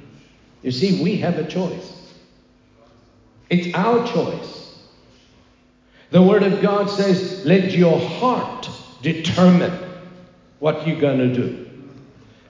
You 0.62 0.70
see, 0.70 1.02
we 1.02 1.18
have 1.18 1.36
a 1.36 1.46
choice. 1.46 2.14
It's 3.50 3.74
our 3.74 4.06
choice. 4.06 4.63
The 6.10 6.22
Word 6.22 6.42
of 6.42 6.62
God 6.62 6.88
says, 6.90 7.44
let 7.44 7.72
your 7.72 7.98
heart 7.98 8.70
determine 9.02 9.78
what 10.58 10.86
you're 10.86 11.00
going 11.00 11.18
to 11.18 11.34
do. 11.34 11.70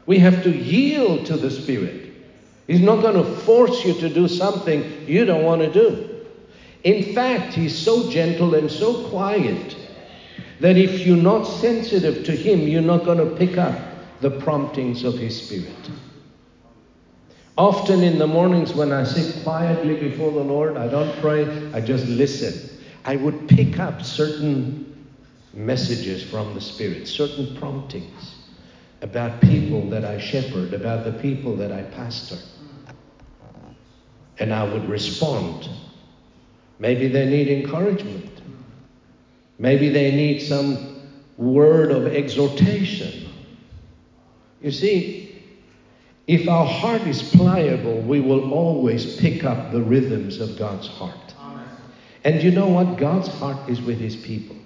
We 0.06 0.18
have 0.18 0.42
to 0.42 0.50
yield 0.50 1.26
to 1.26 1.36
the 1.36 1.50
Spirit. 1.50 2.12
He's 2.66 2.80
not 2.80 3.02
going 3.02 3.16
to 3.16 3.24
force 3.24 3.84
you 3.84 3.94
to 3.94 4.08
do 4.08 4.28
something 4.28 4.84
you 5.06 5.24
don't 5.24 5.44
want 5.44 5.62
to 5.62 5.72
do. 5.72 6.10
In 6.82 7.14
fact, 7.14 7.54
He's 7.54 7.76
so 7.76 8.10
gentle 8.10 8.54
and 8.54 8.70
so 8.70 9.08
quiet 9.08 9.76
that 10.60 10.76
if 10.76 11.06
you're 11.06 11.16
not 11.16 11.44
sensitive 11.44 12.24
to 12.24 12.32
Him, 12.32 12.60
you're 12.60 12.82
not 12.82 13.04
going 13.04 13.18
to 13.18 13.36
pick 13.36 13.58
up 13.58 13.78
the 14.20 14.30
promptings 14.30 15.04
of 15.04 15.18
His 15.18 15.46
Spirit. 15.46 15.90
Often 17.56 18.02
in 18.02 18.18
the 18.18 18.26
mornings 18.26 18.74
when 18.74 18.92
I 18.92 19.04
sit 19.04 19.42
quietly 19.44 19.96
before 19.96 20.32
the 20.32 20.42
Lord, 20.42 20.76
I 20.76 20.88
don't 20.88 21.14
pray, 21.20 21.72
I 21.72 21.80
just 21.80 22.06
listen. 22.06 22.73
I 23.04 23.16
would 23.16 23.48
pick 23.48 23.78
up 23.78 24.02
certain 24.02 25.06
messages 25.52 26.22
from 26.22 26.54
the 26.54 26.60
Spirit, 26.60 27.06
certain 27.06 27.56
promptings 27.56 28.34
about 29.02 29.40
people 29.42 29.88
that 29.90 30.04
I 30.04 30.18
shepherd, 30.18 30.72
about 30.72 31.04
the 31.04 31.12
people 31.12 31.56
that 31.56 31.70
I 31.70 31.82
pastor. 31.82 32.38
And 34.38 34.52
I 34.52 34.64
would 34.64 34.88
respond. 34.88 35.68
Maybe 36.78 37.08
they 37.08 37.26
need 37.26 37.48
encouragement. 37.48 38.40
Maybe 39.58 39.90
they 39.90 40.10
need 40.10 40.40
some 40.40 41.02
word 41.36 41.90
of 41.90 42.06
exhortation. 42.06 43.28
You 44.62 44.70
see, 44.70 45.42
if 46.26 46.48
our 46.48 46.66
heart 46.66 47.02
is 47.02 47.22
pliable, 47.34 48.00
we 48.00 48.20
will 48.20 48.52
always 48.52 49.16
pick 49.16 49.44
up 49.44 49.72
the 49.72 49.82
rhythms 49.82 50.40
of 50.40 50.58
God's 50.58 50.88
heart. 50.88 51.34
And 52.24 52.42
you 52.42 52.50
know 52.50 52.68
what? 52.68 52.96
God's 52.96 53.28
heart 53.28 53.68
is 53.68 53.80
with 53.82 53.98
his 53.98 54.16
people. 54.16 54.56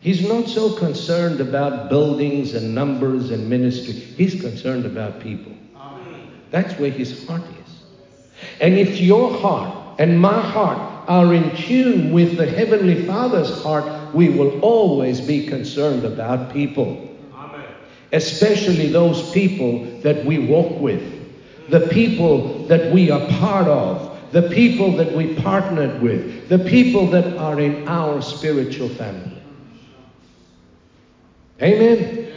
He's 0.00 0.26
not 0.26 0.46
so 0.46 0.74
concerned 0.76 1.40
about 1.40 1.88
buildings 1.88 2.54
and 2.54 2.74
numbers 2.74 3.30
and 3.30 3.50
ministry. 3.50 3.94
He's 3.94 4.40
concerned 4.40 4.86
about 4.86 5.20
people. 5.20 5.52
That's 6.50 6.78
where 6.78 6.90
his 6.90 7.26
heart 7.26 7.42
is. 7.66 7.82
And 8.60 8.74
if 8.74 9.00
your 9.00 9.36
heart 9.38 9.98
and 9.98 10.20
my 10.20 10.40
heart 10.40 10.78
are 11.08 11.34
in 11.34 11.56
tune 11.56 12.12
with 12.12 12.36
the 12.36 12.46
Heavenly 12.46 13.06
Father's 13.06 13.62
heart, 13.62 14.14
we 14.14 14.28
will 14.28 14.60
always 14.60 15.20
be 15.20 15.46
concerned 15.46 16.04
about 16.04 16.52
people. 16.52 17.04
Especially 18.12 18.88
those 18.88 19.30
people 19.32 20.00
that 20.00 20.24
we 20.24 20.38
walk 20.38 20.80
with, 20.80 21.02
the 21.68 21.80
people 21.88 22.66
that 22.68 22.92
we 22.92 23.10
are 23.10 23.26
part 23.32 23.66
of, 23.66 24.07
the 24.32 24.48
people 24.50 24.96
that 24.96 25.14
we 25.14 25.34
partnered 25.36 26.02
with, 26.02 26.48
the 26.48 26.58
people 26.58 27.06
that 27.08 27.36
are 27.36 27.58
in 27.60 27.88
our 27.88 28.20
spiritual 28.20 28.88
family. 28.88 29.42
Amen? 31.62 32.32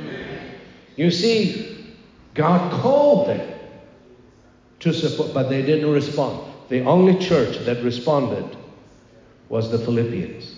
You 0.96 1.12
see, 1.12 1.96
God 2.34 2.72
called 2.82 3.28
them 3.28 3.60
to 4.80 4.94
support, 4.94 5.34
but 5.34 5.50
they 5.50 5.62
didn't 5.62 5.92
respond. 5.92 6.54
The 6.70 6.82
only 6.82 7.20
church 7.20 7.58
that 7.66 7.84
responded 7.84 8.58
was 9.50 9.70
the 9.70 9.78
Philippians. 9.78 10.56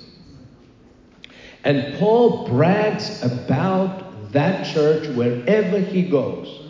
And 1.63 1.97
Paul 1.97 2.47
brags 2.47 3.23
about 3.23 4.31
that 4.33 4.65
church 4.65 5.07
wherever 5.15 5.79
he 5.79 6.03
goes. 6.03 6.62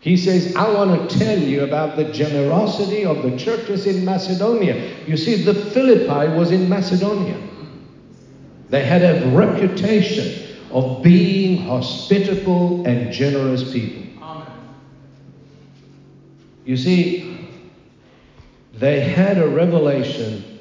He 0.00 0.16
says, 0.16 0.56
I 0.56 0.72
want 0.72 1.10
to 1.10 1.18
tell 1.18 1.38
you 1.38 1.64
about 1.64 1.96
the 1.96 2.04
generosity 2.04 3.04
of 3.04 3.22
the 3.22 3.36
churches 3.36 3.86
in 3.86 4.02
Macedonia. 4.02 4.96
You 5.06 5.18
see, 5.18 5.44
the 5.44 5.52
Philippi 5.52 6.34
was 6.34 6.50
in 6.50 6.70
Macedonia. 6.70 7.38
They 8.70 8.82
had 8.82 9.02
a 9.02 9.36
reputation 9.36 10.56
of 10.70 11.02
being 11.02 11.58
hospitable 11.58 12.86
and 12.86 13.12
generous 13.12 13.72
people. 13.72 14.02
Amen. 14.22 14.46
You 16.64 16.78
see, 16.78 17.48
they 18.72 19.00
had 19.00 19.36
a 19.36 19.48
revelation 19.48 20.60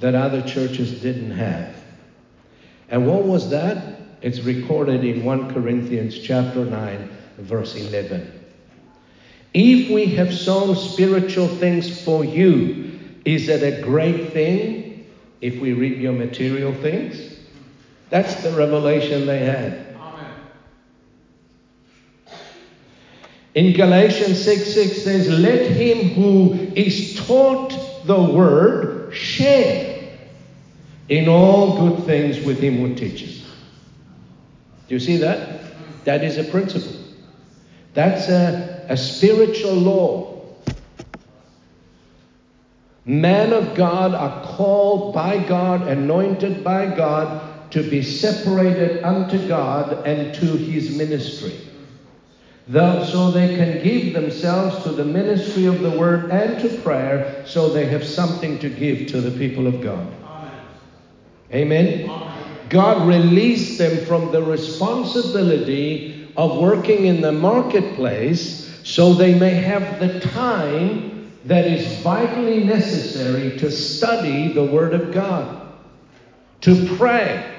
that 0.00 0.16
other 0.16 0.42
churches 0.42 1.00
didn't 1.00 1.30
have. 1.30 1.76
And 2.88 3.06
what 3.06 3.24
was 3.24 3.50
that? 3.50 4.00
It's 4.22 4.40
recorded 4.40 5.04
in 5.04 5.22
1 5.22 5.54
Corinthians 5.54 6.18
chapter 6.18 6.64
9 6.64 7.10
verse 7.38 7.76
11. 7.76 8.44
If 9.52 9.90
we 9.90 10.06
have 10.16 10.34
sown 10.34 10.74
spiritual 10.74 11.48
things 11.48 12.02
for 12.02 12.24
you, 12.24 12.98
is 13.24 13.48
it 13.48 13.62
a 13.62 13.82
great 13.82 14.32
thing 14.32 15.06
if 15.40 15.60
we 15.60 15.72
reap 15.72 15.98
your 15.98 16.12
material 16.12 16.74
things? 16.74 17.38
That's 18.10 18.42
the 18.42 18.50
revelation 18.52 19.26
they 19.26 19.44
had. 19.44 19.96
Amen. 19.96 20.32
In 23.54 23.72
Galatians 23.72 24.42
6 24.44 24.74
6 24.74 25.02
says, 25.02 25.28
Let 25.28 25.70
him 25.70 26.10
who 26.10 26.54
is 26.74 27.16
taught 27.26 27.70
the 28.04 28.20
word 28.20 29.14
share 29.14 29.94
in 31.08 31.28
all 31.28 31.78
good 31.78 32.04
things 32.04 32.44
with 32.44 32.58
him 32.58 32.78
who 32.78 32.94
teaches. 32.94 33.42
Do 34.88 34.94
you 34.94 35.00
see 35.00 35.16
that? 35.18 35.60
That 36.04 36.24
is 36.24 36.38
a 36.38 36.44
principle. 36.44 37.03
That's 37.94 38.28
a, 38.28 38.86
a 38.88 38.96
spiritual 38.96 39.74
law. 39.74 40.34
Men 43.06 43.52
of 43.52 43.74
God 43.74 44.14
are 44.14 44.44
called 44.56 45.14
by 45.14 45.42
God, 45.44 45.86
anointed 45.86 46.64
by 46.64 46.94
God 46.94 47.70
to 47.70 47.88
be 47.88 48.02
separated 48.02 49.02
unto 49.04 49.48
God 49.48 50.06
and 50.06 50.34
to 50.36 50.46
his 50.56 50.96
ministry. 50.96 51.54
Though, 52.66 53.04
so 53.04 53.30
they 53.30 53.56
can 53.56 53.82
give 53.82 54.14
themselves 54.14 54.82
to 54.84 54.90
the 54.90 55.04
ministry 55.04 55.66
of 55.66 55.80
the 55.80 55.90
word 55.90 56.30
and 56.30 56.58
to 56.62 56.80
prayer, 56.80 57.44
so 57.46 57.68
they 57.68 57.84
have 57.86 58.04
something 58.04 58.58
to 58.60 58.70
give 58.70 59.08
to 59.08 59.20
the 59.20 59.36
people 59.38 59.66
of 59.66 59.82
God. 59.82 60.06
Amen. 61.52 62.10
God 62.70 63.06
released 63.06 63.76
them 63.76 64.04
from 64.06 64.32
the 64.32 64.42
responsibility 64.42 66.23
of 66.36 66.58
working 66.58 67.06
in 67.06 67.20
the 67.20 67.32
marketplace 67.32 68.64
so 68.82 69.14
they 69.14 69.34
may 69.34 69.54
have 69.54 69.98
the 69.98 70.20
time 70.20 71.32
that 71.44 71.66
is 71.66 72.00
vitally 72.02 72.64
necessary 72.64 73.56
to 73.58 73.70
study 73.70 74.52
the 74.52 74.64
Word 74.64 74.94
of 74.94 75.12
God, 75.12 75.72
to 76.62 76.96
pray, 76.96 77.50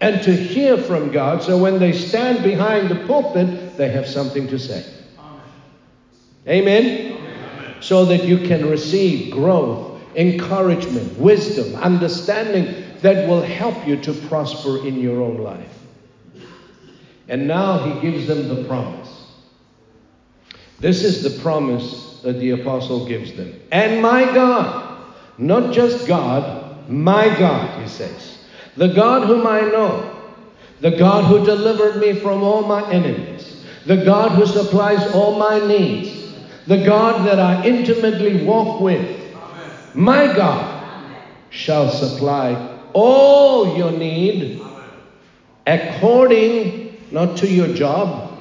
and 0.00 0.22
to 0.22 0.34
hear 0.34 0.78
from 0.78 1.10
God 1.10 1.42
so 1.42 1.58
when 1.58 1.78
they 1.78 1.92
stand 1.92 2.42
behind 2.42 2.88
the 2.88 3.06
pulpit, 3.06 3.76
they 3.76 3.90
have 3.90 4.06
something 4.06 4.46
to 4.48 4.58
say. 4.58 4.84
Amen? 6.46 7.20
So 7.80 8.04
that 8.06 8.24
you 8.24 8.38
can 8.38 8.68
receive 8.68 9.32
growth, 9.32 10.00
encouragement, 10.14 11.18
wisdom, 11.18 11.74
understanding 11.76 12.84
that 13.02 13.28
will 13.28 13.42
help 13.42 13.86
you 13.86 13.96
to 14.02 14.12
prosper 14.12 14.86
in 14.86 15.00
your 15.00 15.22
own 15.22 15.38
life. 15.38 15.77
And 17.28 17.46
now 17.46 17.78
he 17.78 18.00
gives 18.00 18.26
them 18.26 18.48
the 18.48 18.64
promise. 18.64 19.26
This 20.80 21.04
is 21.04 21.22
the 21.22 21.42
promise 21.42 22.20
that 22.22 22.40
the 22.40 22.50
apostle 22.50 23.06
gives 23.06 23.34
them. 23.34 23.54
And 23.70 24.00
my 24.00 24.24
God, 24.24 25.04
not 25.36 25.72
just 25.72 26.06
God, 26.08 26.88
my 26.88 27.28
God, 27.38 27.82
he 27.82 27.88
says, 27.88 28.38
the 28.76 28.88
God 28.88 29.26
whom 29.26 29.46
I 29.46 29.60
know, 29.60 30.14
the 30.80 30.92
God 30.92 31.24
who 31.24 31.44
delivered 31.44 32.00
me 32.00 32.14
from 32.14 32.42
all 32.42 32.62
my 32.62 32.90
enemies, 32.90 33.64
the 33.86 34.04
God 34.04 34.32
who 34.32 34.46
supplies 34.46 35.12
all 35.12 35.38
my 35.38 35.58
needs, 35.66 36.34
the 36.66 36.84
God 36.84 37.26
that 37.26 37.38
I 37.38 37.64
intimately 37.66 38.44
walk 38.44 38.80
with, 38.80 39.16
my 39.94 40.26
God 40.34 40.76
shall 41.50 41.90
supply 41.90 42.78
all 42.92 43.76
your 43.76 43.90
need 43.90 44.62
according 45.66 46.87
not 47.10 47.38
to 47.38 47.48
your 47.48 47.68
job, 47.68 48.38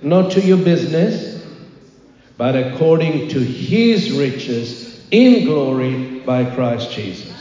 not 0.00 0.32
to 0.32 0.40
your 0.40 0.58
business, 0.58 1.44
but 2.36 2.56
according 2.56 3.28
to 3.28 3.38
his 3.40 4.12
riches 4.12 5.06
in 5.10 5.44
glory 5.44 6.20
by 6.20 6.44
Christ 6.54 6.90
Jesus. 6.92 7.32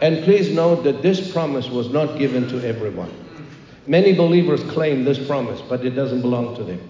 And 0.00 0.24
please 0.24 0.50
note 0.50 0.84
that 0.84 1.02
this 1.02 1.32
promise 1.32 1.68
was 1.68 1.90
not 1.90 2.18
given 2.18 2.48
to 2.48 2.66
everyone. 2.66 3.12
Many 3.86 4.14
believers 4.14 4.62
claim 4.64 5.04
this 5.04 5.24
promise, 5.26 5.60
but 5.60 5.84
it 5.84 5.90
doesn't 5.90 6.20
belong 6.20 6.54
to 6.56 6.62
them. 6.62 6.88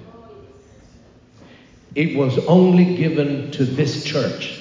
It 1.95 2.17
was 2.17 2.39
only 2.47 2.97
given 2.97 3.51
to 3.53 3.65
this 3.65 4.05
church. 4.05 4.61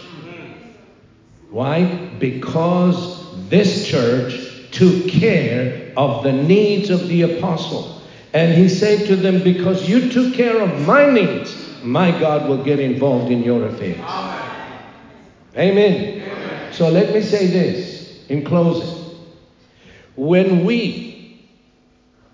Why? 1.49 1.83
Because 2.19 3.49
this 3.49 3.87
church 3.87 4.71
took 4.71 5.07
care 5.07 5.86
of 5.97 6.23
the 6.23 6.31
needs 6.31 6.89
of 6.91 7.07
the 7.07 7.23
apostle. 7.23 8.01
And 8.33 8.53
he 8.53 8.69
said 8.69 9.07
to 9.07 9.15
them, 9.15 9.43
Because 9.43 9.89
you 9.89 10.09
took 10.09 10.33
care 10.33 10.61
of 10.61 10.85
my 10.85 11.09
needs, 11.09 11.83
my 11.83 12.11
God 12.17 12.47
will 12.47 12.63
get 12.63 12.79
involved 12.79 13.31
in 13.31 13.41
your 13.41 13.65
affairs. 13.65 13.99
Amen. 15.57 16.21
Amen. 16.21 16.73
So 16.73 16.89
let 16.89 17.13
me 17.13 17.21
say 17.21 17.47
this 17.47 18.25
in 18.29 18.45
closing. 18.45 19.17
When 20.15 20.65
we 20.65 21.47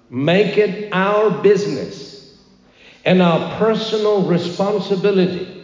make 0.09 0.57
it 0.57 0.91
our 0.91 1.41
business 1.41 2.37
and 3.05 3.21
our 3.21 3.57
personal 3.57 4.27
responsibility 4.27 5.63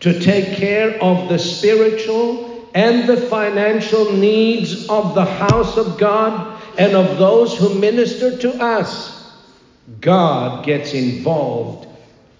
to 0.00 0.20
take 0.20 0.56
care 0.56 1.02
of 1.02 1.28
the 1.28 1.38
spiritual 1.38 2.68
and 2.74 3.08
the 3.08 3.16
financial 3.16 4.12
needs 4.12 4.88
of 4.88 5.14
the 5.14 5.24
house 5.24 5.76
of 5.76 5.98
God 5.98 6.56
and 6.78 6.94
of 6.94 7.18
those 7.18 7.56
who 7.56 7.74
minister 7.74 8.36
to 8.38 8.50
us, 8.62 9.34
God 10.00 10.64
gets 10.64 10.92
involved 10.92 11.86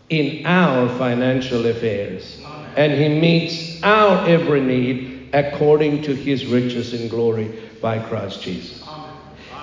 in 0.09 0.45
our 0.47 0.89
financial 0.99 1.67
affairs. 1.67 2.41
And 2.77 2.93
He 2.93 3.09
meets 3.09 3.83
our 3.83 4.27
every 4.27 4.61
need 4.61 5.31
according 5.33 6.03
to 6.03 6.15
His 6.15 6.47
riches 6.47 6.93
in 6.95 7.09
glory 7.09 7.63
by 7.81 7.99
Christ 7.99 8.43
Jesus. 8.43 8.87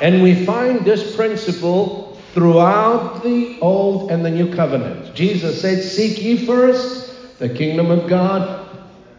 And 0.02 0.24
we 0.24 0.46
find 0.46 0.84
this 0.84 1.16
principle 1.16 2.18
throughout 2.34 3.24
the 3.24 3.60
Old 3.60 4.12
and 4.12 4.26
the 4.26 4.32
New 4.32 4.54
Covenant. 4.54 5.14
Jesus 5.14 5.62
said, 5.62 5.84
Seek 5.84 6.22
ye 6.22 6.46
first 6.46 7.38
the 7.38 7.50
kingdom 7.50 7.92
of 7.92 8.10
God 8.10 8.68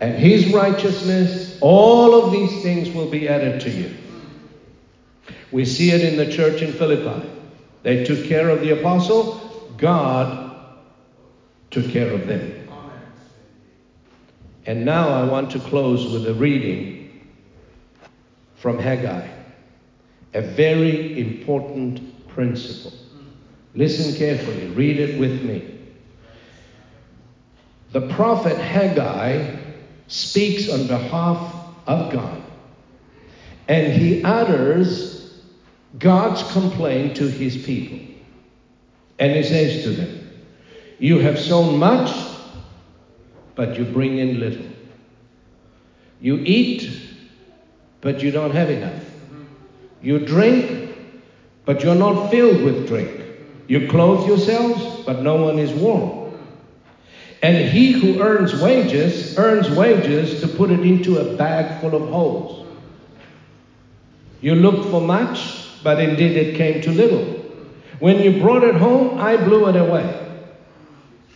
and 0.01 0.15
His 0.15 0.53
righteousness. 0.53 1.59
All 1.61 2.25
of 2.25 2.33
these 2.33 2.63
things 2.63 2.91
will 2.91 3.09
be 3.09 3.29
added 3.29 3.61
to 3.63 3.71
you. 3.71 3.95
We 5.55 5.65
see 5.65 5.93
it 5.93 6.03
in 6.03 6.17
the 6.17 6.33
church 6.33 6.63
in 6.63 6.73
Philippi. 6.73 7.31
They 7.85 8.03
took 8.03 8.25
care 8.25 8.49
of 8.49 8.61
the 8.63 8.71
apostle, 8.71 9.71
God 9.79 10.53
took 11.71 11.89
care 11.91 12.13
of 12.13 12.27
them. 12.27 12.69
And 14.67 14.85
now 14.85 15.11
I 15.11 15.23
want 15.23 15.53
to 15.53 15.61
close 15.61 16.13
with 16.13 16.27
a 16.27 16.35
reading 16.35 17.25
from 18.57 18.81
Haggai, 18.81 19.29
a 20.35 20.43
very 20.43 21.21
important 21.21 22.27
principle. 22.27 22.93
Listen 23.77 24.13
carefully, 24.17 24.67
read 24.71 24.99
it 24.99 25.21
with 25.21 25.41
me. 25.45 25.79
The 27.93 28.09
prophet 28.09 28.59
Haggai 28.59 29.55
speaks 30.09 30.69
on 30.69 30.89
behalf 30.89 31.55
of 31.87 32.13
God, 32.13 32.43
and 33.69 33.93
he 33.93 34.25
utters 34.25 35.14
God's 35.99 36.43
complaint 36.53 37.17
to 37.17 37.29
his 37.29 37.57
people. 37.57 37.99
And 39.19 39.33
he 39.33 39.43
says 39.43 39.85
to 39.85 39.91
them, 39.91 40.31
You 40.99 41.19
have 41.19 41.39
sown 41.39 41.79
much, 41.79 42.11
but 43.55 43.79
you 43.79 43.85
bring 43.85 44.19
in 44.19 44.41
little. 44.41 44.67
You 46.21 46.37
eat, 46.39 46.91
but 48.01 48.23
you 48.23 48.31
don't 48.31 48.53
have 48.53 48.71
enough. 48.71 49.03
You 50.03 50.19
drink, 50.19 50.97
but 51.65 51.83
you're 51.83 51.95
not 51.95 52.31
filled 52.31 52.63
with 52.63 52.87
drink. 52.89 53.23
You 53.67 53.89
clothe 53.89 54.27
yourselves, 54.27 55.05
but 55.07 55.23
no 55.23 55.37
one 55.37 55.59
is 55.59 55.73
warm. 55.73 56.35
And 57.43 57.69
he 57.69 57.93
who 57.93 58.23
earns 58.23 58.61
wages 58.61 59.39
earns 59.39 59.71
wages 59.71 60.41
to 60.41 60.49
put 60.49 60.71
it 60.71 60.81
into 60.81 61.19
a 61.19 61.37
bag 61.37 61.81
full 61.81 61.95
of 61.95 62.09
holes. 62.09 62.67
You 64.41 64.55
look 64.55 64.91
for 64.91 65.01
much, 65.01 65.64
but 65.85 66.01
indeed 66.01 66.37
it 66.37 66.57
came 66.57 66.81
to 66.83 66.91
little. 66.91 67.25
When 68.01 68.19
you 68.19 68.41
brought 68.41 68.65
it 68.65 68.75
home, 68.75 69.21
I 69.21 69.37
blew 69.37 69.69
it 69.69 69.77
away. 69.77 70.21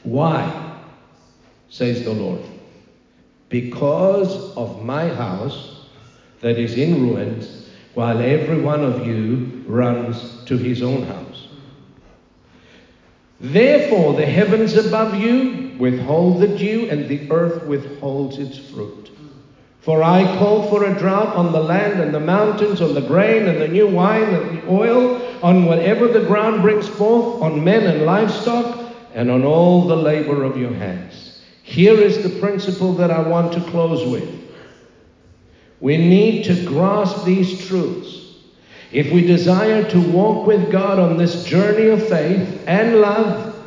Why? 0.02 0.64
says 1.68 2.02
the 2.02 2.12
Lord. 2.12 2.40
Because 3.50 4.56
of 4.56 4.82
my 4.82 5.08
house 5.08 5.86
that 6.40 6.58
is 6.58 6.76
in 6.76 7.02
ruins, 7.02 7.68
while 7.94 8.20
every 8.20 8.60
one 8.60 8.82
of 8.82 9.06
you 9.06 9.62
runs 9.66 10.44
to 10.46 10.56
his 10.56 10.82
own 10.82 11.02
house. 11.02 11.48
Therefore, 13.40 14.14
the 14.14 14.26
heavens 14.26 14.76
above 14.76 15.14
you 15.14 15.76
withhold 15.78 16.40
the 16.40 16.48
dew, 16.48 16.88
and 16.90 17.06
the 17.06 17.30
earth 17.30 17.64
withholds 17.66 18.38
its 18.38 18.58
fruit. 18.58 19.10
For 19.88 20.02
I 20.02 20.36
call 20.36 20.68
for 20.68 20.84
a 20.84 20.98
drought 20.98 21.34
on 21.34 21.50
the 21.50 21.62
land 21.62 21.98
and 21.98 22.12
the 22.12 22.20
mountains, 22.20 22.82
on 22.82 22.92
the 22.92 23.00
grain 23.00 23.46
and 23.46 23.58
the 23.58 23.68
new 23.68 23.86
wine 23.86 24.34
and 24.34 24.58
the 24.58 24.70
oil, 24.70 25.18
on 25.42 25.64
whatever 25.64 26.08
the 26.08 26.26
ground 26.26 26.60
brings 26.60 26.86
forth, 26.86 27.40
on 27.40 27.64
men 27.64 27.86
and 27.86 28.04
livestock, 28.04 28.92
and 29.14 29.30
on 29.30 29.44
all 29.46 29.88
the 29.88 29.96
labor 29.96 30.44
of 30.44 30.58
your 30.58 30.74
hands. 30.74 31.40
Here 31.62 31.94
is 31.94 32.22
the 32.22 32.38
principle 32.38 32.92
that 32.96 33.10
I 33.10 33.26
want 33.26 33.54
to 33.54 33.62
close 33.70 34.06
with. 34.06 34.28
We 35.80 35.96
need 35.96 36.44
to 36.44 36.66
grasp 36.66 37.24
these 37.24 37.66
truths. 37.66 38.34
If 38.92 39.10
we 39.10 39.26
desire 39.26 39.88
to 39.88 40.00
walk 40.12 40.46
with 40.46 40.70
God 40.70 40.98
on 40.98 41.16
this 41.16 41.44
journey 41.44 41.88
of 41.88 42.06
faith 42.06 42.62
and 42.66 43.00
love, 43.00 43.58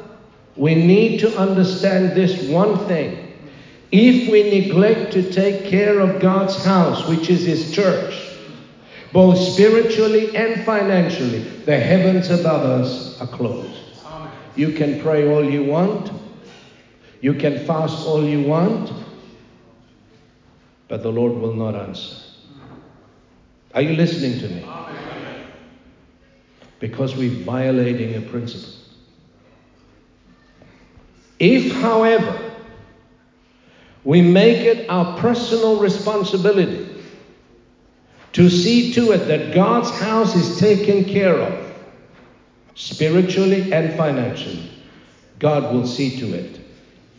we 0.55 0.75
need 0.75 1.19
to 1.21 1.35
understand 1.35 2.11
this 2.11 2.47
one 2.47 2.77
thing. 2.85 3.30
If 3.91 4.31
we 4.31 4.43
neglect 4.43 5.11
to 5.13 5.31
take 5.31 5.65
care 5.65 5.99
of 5.99 6.21
God's 6.21 6.63
house, 6.63 7.07
which 7.09 7.29
is 7.29 7.45
His 7.45 7.73
church, 7.73 8.29
both 9.11 9.37
spiritually 9.37 10.35
and 10.35 10.63
financially, 10.63 11.39
the 11.39 11.77
heavens 11.77 12.29
above 12.29 12.61
us 12.61 13.19
are 13.19 13.27
closed. 13.27 13.79
You 14.55 14.71
can 14.71 15.01
pray 15.01 15.29
all 15.29 15.43
you 15.43 15.65
want, 15.65 16.11
you 17.19 17.33
can 17.33 17.65
fast 17.65 18.07
all 18.07 18.23
you 18.23 18.41
want, 18.41 18.91
but 20.87 21.03
the 21.03 21.11
Lord 21.11 21.33
will 21.33 21.53
not 21.53 21.75
answer. 21.75 22.15
Are 23.73 23.81
you 23.81 23.95
listening 23.95 24.39
to 24.39 24.49
me? 24.49 24.65
Because 26.79 27.15
we're 27.15 27.43
violating 27.43 28.15
a 28.15 28.21
principle. 28.21 28.73
If, 31.39 31.73
however, 31.73 32.50
we 34.03 34.21
make 34.21 34.65
it 34.65 34.89
our 34.89 35.17
personal 35.19 35.79
responsibility 35.79 36.87
to 38.33 38.49
see 38.49 38.93
to 38.93 39.11
it 39.11 39.27
that 39.27 39.53
God's 39.53 39.89
house 39.99 40.35
is 40.35 40.57
taken 40.57 41.05
care 41.05 41.35
of, 41.35 41.73
spiritually 42.75 43.73
and 43.73 43.95
financially, 43.97 44.71
God 45.39 45.73
will 45.73 45.85
see 45.85 46.17
to 46.19 46.33
it 46.33 46.61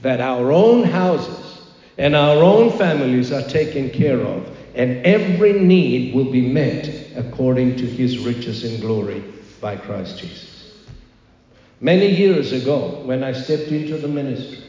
that 0.00 0.20
our 0.20 0.50
own 0.50 0.82
houses 0.82 1.72
and 1.98 2.16
our 2.16 2.42
own 2.42 2.70
families 2.76 3.30
are 3.30 3.46
taken 3.48 3.90
care 3.90 4.20
of, 4.20 4.56
and 4.74 5.04
every 5.04 5.52
need 5.52 6.14
will 6.14 6.30
be 6.32 6.48
met 6.48 6.88
according 7.14 7.76
to 7.76 7.86
His 7.86 8.18
riches 8.18 8.64
in 8.64 8.80
glory 8.80 9.22
by 9.60 9.76
Christ 9.76 10.18
Jesus. 10.18 10.72
Many 11.80 12.06
years 12.06 12.52
ago, 12.52 13.02
when 13.04 13.22
I 13.22 13.32
stepped 13.32 13.70
into 13.70 13.98
the 13.98 14.08
ministry, 14.08 14.64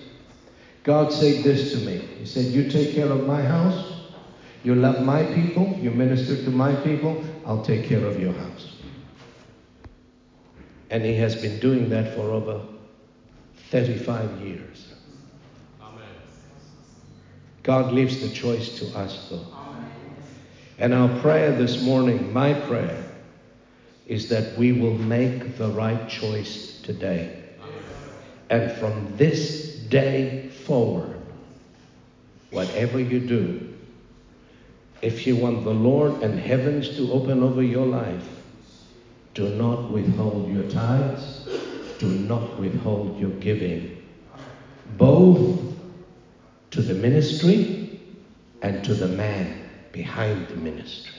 God 0.84 1.14
said 1.14 1.44
this 1.44 1.72
to 1.72 1.78
me. 1.86 1.98
He 2.20 2.26
said, 2.26 2.46
You 2.46 2.70
take 2.70 2.94
care 2.94 3.08
of 3.08 3.26
my 3.26 3.42
house, 3.42 4.02
you 4.64 4.76
love 4.76 5.02
my 5.04 5.24
people, 5.34 5.78
you 5.82 5.92
minister 5.92 6.36
to 6.44 6.50
my 6.50 6.76
people, 6.76 7.24
I'll 7.46 7.64
take 7.64 7.86
care 7.86 8.06
of 8.06 8.20
your 8.20 8.34
house. 8.34 8.76
And 10.90 11.04
He 11.04 11.16
has 11.16 11.42
been 11.42 11.60
doing 11.60 11.90
that 11.90 12.14
for 12.14 12.32
over 12.32 12.62
35 13.70 14.42
years. 14.42 14.94
Amen. 15.82 16.06
God 17.64 17.94
leaves 17.94 18.22
the 18.22 18.30
choice 18.30 18.78
to 18.80 18.98
us, 18.98 19.30
though. 19.30 19.46
And 20.80 20.94
our 20.94 21.20
prayer 21.22 21.54
this 21.54 21.82
morning, 21.84 22.34
my 22.34 22.54
prayer, 22.54 23.06
is 24.06 24.28
that 24.30 24.58
we 24.58 24.74
will 24.74 24.98
make 24.98 25.58
the 25.58 25.70
right 25.70 26.10
choice 26.10 26.82
today. 26.82 27.42
And 28.50 28.72
from 28.74 29.16
this 29.16 29.78
day 29.78 30.43
forward, 30.66 31.20
whatever 32.52 33.00
you 33.00 33.20
do, 33.20 33.74
if 35.02 35.28
you 35.28 35.36
want 35.36 35.64
the 35.64 35.74
Lord 35.74 36.22
and 36.24 36.40
heavens 36.40 36.96
to 36.96 37.12
open 37.12 37.44
over 37.44 37.62
your 37.62 37.86
life, 37.86 38.28
do 39.34 39.50
not 39.50 39.92
withhold 39.92 40.50
your 40.50 40.70
tithes, 40.70 41.48
do 42.00 42.08
not 42.08 42.60
withhold 42.60 43.20
your 43.20 43.32
giving, 43.32 44.02
both 44.98 45.60
to 46.72 46.82
the 46.82 46.94
ministry 46.94 48.00
and 48.62 48.84
to 48.86 48.94
the 48.94 49.10
man 49.10 49.70
behind 49.92 50.48
the 50.48 50.56
ministry. 50.56 51.14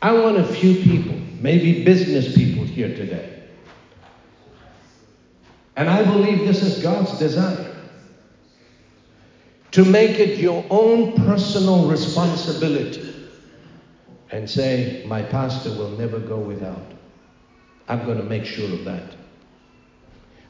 I 0.00 0.12
want 0.12 0.38
a 0.38 0.44
few 0.44 0.74
people, 0.74 1.18
maybe 1.40 1.84
business 1.84 2.34
people 2.34 2.64
here 2.64 2.94
today. 2.94 3.37
And 5.78 5.88
I 5.88 6.02
believe 6.02 6.40
this 6.40 6.60
is 6.60 6.82
God's 6.82 7.16
desire 7.20 7.72
to 9.70 9.84
make 9.84 10.18
it 10.18 10.40
your 10.40 10.64
own 10.70 11.12
personal 11.12 11.88
responsibility 11.88 13.14
and 14.32 14.50
say, 14.50 15.04
My 15.06 15.22
pastor 15.22 15.70
will 15.70 15.90
never 15.90 16.18
go 16.18 16.36
without. 16.36 16.84
I'm 17.86 18.04
going 18.06 18.18
to 18.18 18.24
make 18.24 18.44
sure 18.44 18.68
of 18.72 18.84
that. 18.86 19.14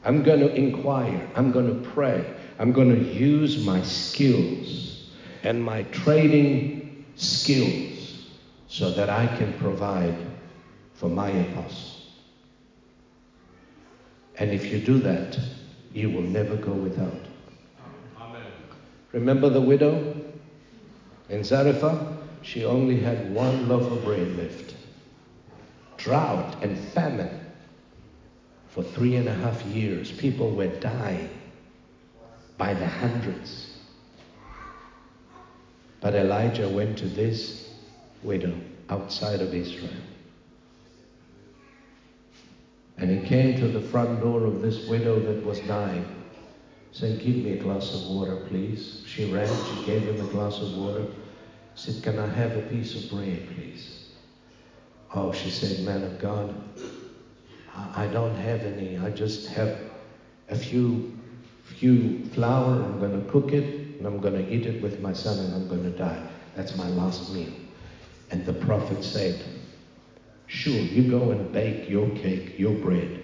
I'm 0.03 0.23
going 0.23 0.39
to 0.39 0.51
inquire. 0.55 1.29
I'm 1.35 1.51
going 1.51 1.67
to 1.67 1.89
pray. 1.91 2.25
I'm 2.57 2.71
going 2.71 2.89
to 2.89 2.99
use 2.99 3.63
my 3.63 3.83
skills 3.83 5.11
and 5.43 5.63
my 5.63 5.83
trading 5.83 7.05
skills 7.17 8.25
so 8.67 8.89
that 8.89 9.11
I 9.11 9.27
can 9.37 9.53
provide 9.59 10.17
for 10.95 11.07
my 11.07 11.29
apostle. 11.29 11.98
And 14.39 14.51
if 14.51 14.71
you 14.71 14.79
do 14.79 14.99
that, 14.99 15.37
you 15.93 16.09
will 16.09 16.21
never 16.21 16.55
go 16.55 16.71
without. 16.71 17.25
Amen. 18.19 18.41
Remember 19.11 19.49
the 19.49 19.61
widow 19.61 20.15
in 21.27 21.43
Zarephath? 21.43 22.17
She 22.41 22.63
only 22.63 23.01
had 23.01 23.33
one 23.33 23.67
loaf 23.67 23.91
of 23.91 24.03
bread 24.05 24.37
left. 24.37 24.75
Drought 25.97 26.63
and 26.63 26.77
famine 26.77 27.37
for 28.69 28.81
three 28.81 29.17
and 29.17 29.27
a 29.27 29.33
half 29.33 29.61
years. 29.63 30.09
People 30.11 30.51
were 30.51 30.67
dying 30.79 31.29
by 32.57 32.73
the 32.73 32.87
hundreds. 32.87 33.77
But 35.99 36.15
Elijah 36.15 36.69
went 36.69 36.97
to 36.99 37.07
this 37.07 37.69
widow 38.23 38.55
outside 38.89 39.41
of 39.41 39.53
Israel. 39.53 39.91
And 42.99 43.09
he 43.09 43.25
came 43.27 43.57
to 43.59 43.67
the 43.67 43.79
front 43.79 44.19
door 44.21 44.43
of 44.45 44.61
this 44.61 44.87
widow 44.89 45.19
that 45.19 45.45
was 45.45 45.59
dying, 45.61 46.05
saying, 46.91 47.19
Give 47.19 47.35
me 47.37 47.53
a 47.53 47.63
glass 47.63 47.93
of 47.93 48.09
water, 48.09 48.35
please. 48.47 49.03
She 49.05 49.31
ran, 49.31 49.47
she 49.47 49.85
gave 49.85 50.03
him 50.03 50.19
a 50.19 50.29
glass 50.31 50.59
of 50.61 50.75
water. 50.75 51.05
Said, 51.75 52.03
Can 52.03 52.19
I 52.19 52.27
have 52.27 52.57
a 52.57 52.61
piece 52.63 53.01
of 53.01 53.09
bread, 53.09 53.47
please? 53.55 54.09
Oh, 55.15 55.31
she 55.31 55.49
said, 55.49 55.85
Man 55.85 56.03
of 56.03 56.19
God, 56.19 56.53
I 57.73 58.03
I 58.03 58.07
don't 58.07 58.35
have 58.35 58.61
any. 58.61 58.97
I 58.97 59.09
just 59.11 59.47
have 59.47 59.79
a 60.49 60.57
few 60.57 61.17
few 61.63 62.25
flour. 62.25 62.83
I'm 62.83 62.99
going 62.99 63.23
to 63.23 63.31
cook 63.31 63.53
it 63.53 63.97
and 63.97 64.05
I'm 64.05 64.19
going 64.19 64.33
to 64.33 64.49
eat 64.51 64.65
it 64.65 64.81
with 64.81 64.99
my 64.99 65.13
son 65.13 65.39
and 65.39 65.53
I'm 65.53 65.67
going 65.69 65.83
to 65.83 65.97
die. 65.97 66.27
That's 66.55 66.75
my 66.75 66.89
last 66.89 67.31
meal. 67.31 67.53
And 68.31 68.45
the 68.45 68.53
prophet 68.53 69.03
said, 69.03 69.43
Sure, 70.49 70.73
you 70.73 71.03
go 71.03 71.29
and 71.29 71.53
bake 71.53 71.87
your 71.87 72.09
cake, 72.17 72.57
your 72.57 72.73
bread, 72.73 73.23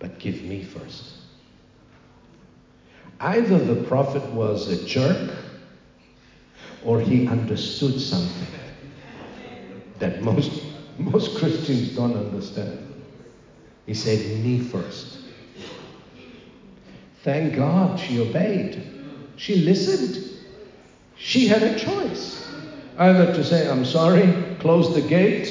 but 0.00 0.18
give 0.18 0.44
me 0.44 0.60
first. 0.64 1.14
Either 3.20 3.58
the 3.58 3.86
prophet 3.86 4.32
was 4.34 4.68
a 4.68 4.84
jerk 4.88 5.32
or 6.84 6.98
he 7.00 7.28
understood 7.28 8.00
something 8.00 8.48
that 10.00 10.20
most, 10.24 10.74
most 10.98 11.38
Christians 11.38 11.94
don't 11.94 12.16
understand. 12.16 13.04
He 13.86 13.94
said, 13.94 14.18
Me 14.42 14.58
first. 14.58 15.20
Thank 17.22 17.54
God 17.54 18.00
she 18.00 18.20
obeyed. 18.20 18.82
She 19.36 19.62
listened. 19.62 20.40
She 21.16 21.46
had 21.46 21.62
a 21.62 21.78
choice 21.78 22.48
either 22.98 23.32
to 23.32 23.44
say, 23.44 23.68
I'm 23.68 23.84
sorry, 23.84 24.56
close 24.58 24.92
the 24.92 25.00
gate, 25.00 25.47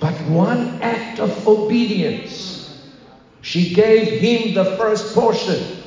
but 0.00 0.14
one 0.28 0.80
act 0.82 1.20
of 1.20 1.48
obedience. 1.48 2.56
She 3.42 3.74
gave 3.74 4.20
him 4.20 4.54
the 4.54 4.76
first 4.76 5.14
portion. 5.14 5.82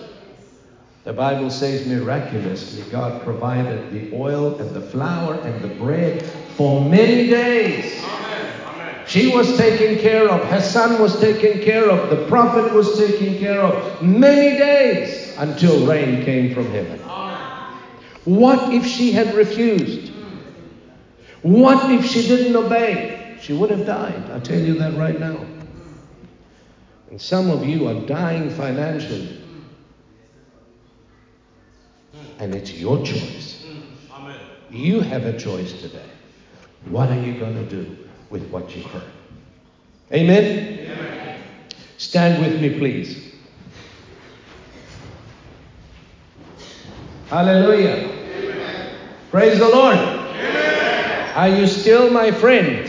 The 1.04 1.14
Bible 1.14 1.50
says 1.50 1.88
miraculously 1.88 2.84
God 2.92 3.22
provided 3.24 3.92
the 3.92 4.16
oil 4.16 4.60
and 4.60 4.76
the 4.76 4.82
flour 4.82 5.36
and 5.36 5.62
the 5.62 5.68
bread 5.76 6.24
for 6.56 6.84
many 6.88 7.28
days. 7.28 8.04
She 9.08 9.34
was 9.36 9.58
taken 9.58 9.98
care 9.98 10.30
of, 10.30 10.48
her 10.50 10.62
son 10.62 11.02
was 11.02 11.20
taken 11.20 11.62
care 11.64 11.90
of, 11.90 12.12
the 12.12 12.28
prophet 12.28 12.72
was 12.74 12.96
taken 12.96 13.40
care 13.40 13.60
of 13.60 14.04
many 14.04 14.58
days 14.58 15.36
until 15.38 15.88
rain 15.88 16.24
came 16.24 16.54
from 16.54 16.70
heaven. 16.70 17.00
What 18.26 18.72
if 18.72 18.86
she 18.86 19.12
had 19.12 19.34
refused? 19.34 20.12
What 21.42 21.90
if 21.90 22.06
she 22.06 22.28
didn't 22.28 22.56
obey? 22.56 23.19
She 23.42 23.54
would 23.54 23.70
have 23.70 23.86
died. 23.86 24.30
I 24.32 24.40
tell 24.40 24.60
you 24.60 24.74
that 24.80 24.98
right 24.98 25.20
now. 25.20 25.46
And 27.10 27.20
some 27.20 27.50
of 27.50 27.66
you 27.66 27.88
are 27.88 28.06
dying 28.06 28.50
financially. 28.50 29.42
And 32.40 32.54
it's 32.54 32.74
your 32.74 32.98
choice. 33.04 33.66
Amen. 34.14 34.40
You 34.70 35.02
have 35.02 35.26
a 35.26 35.38
choice 35.38 35.74
today. 35.82 36.06
What 36.86 37.10
are 37.10 37.20
you 37.20 37.34
going 37.34 37.56
to 37.56 37.66
do 37.66 37.98
with 38.30 38.50
what 38.50 38.76
you 38.76 38.84
heard? 38.84 39.04
Amen? 40.14 41.40
Stand 41.98 42.42
with 42.44 42.62
me, 42.62 42.78
please. 42.78 43.34
Hallelujah. 47.30 48.10
Praise 49.30 49.60
the 49.60 49.68
Lord. 49.68 49.98
Are 51.36 51.50
you 51.50 51.68
still 51.68 52.10
my 52.10 52.32
friends? 52.32 52.89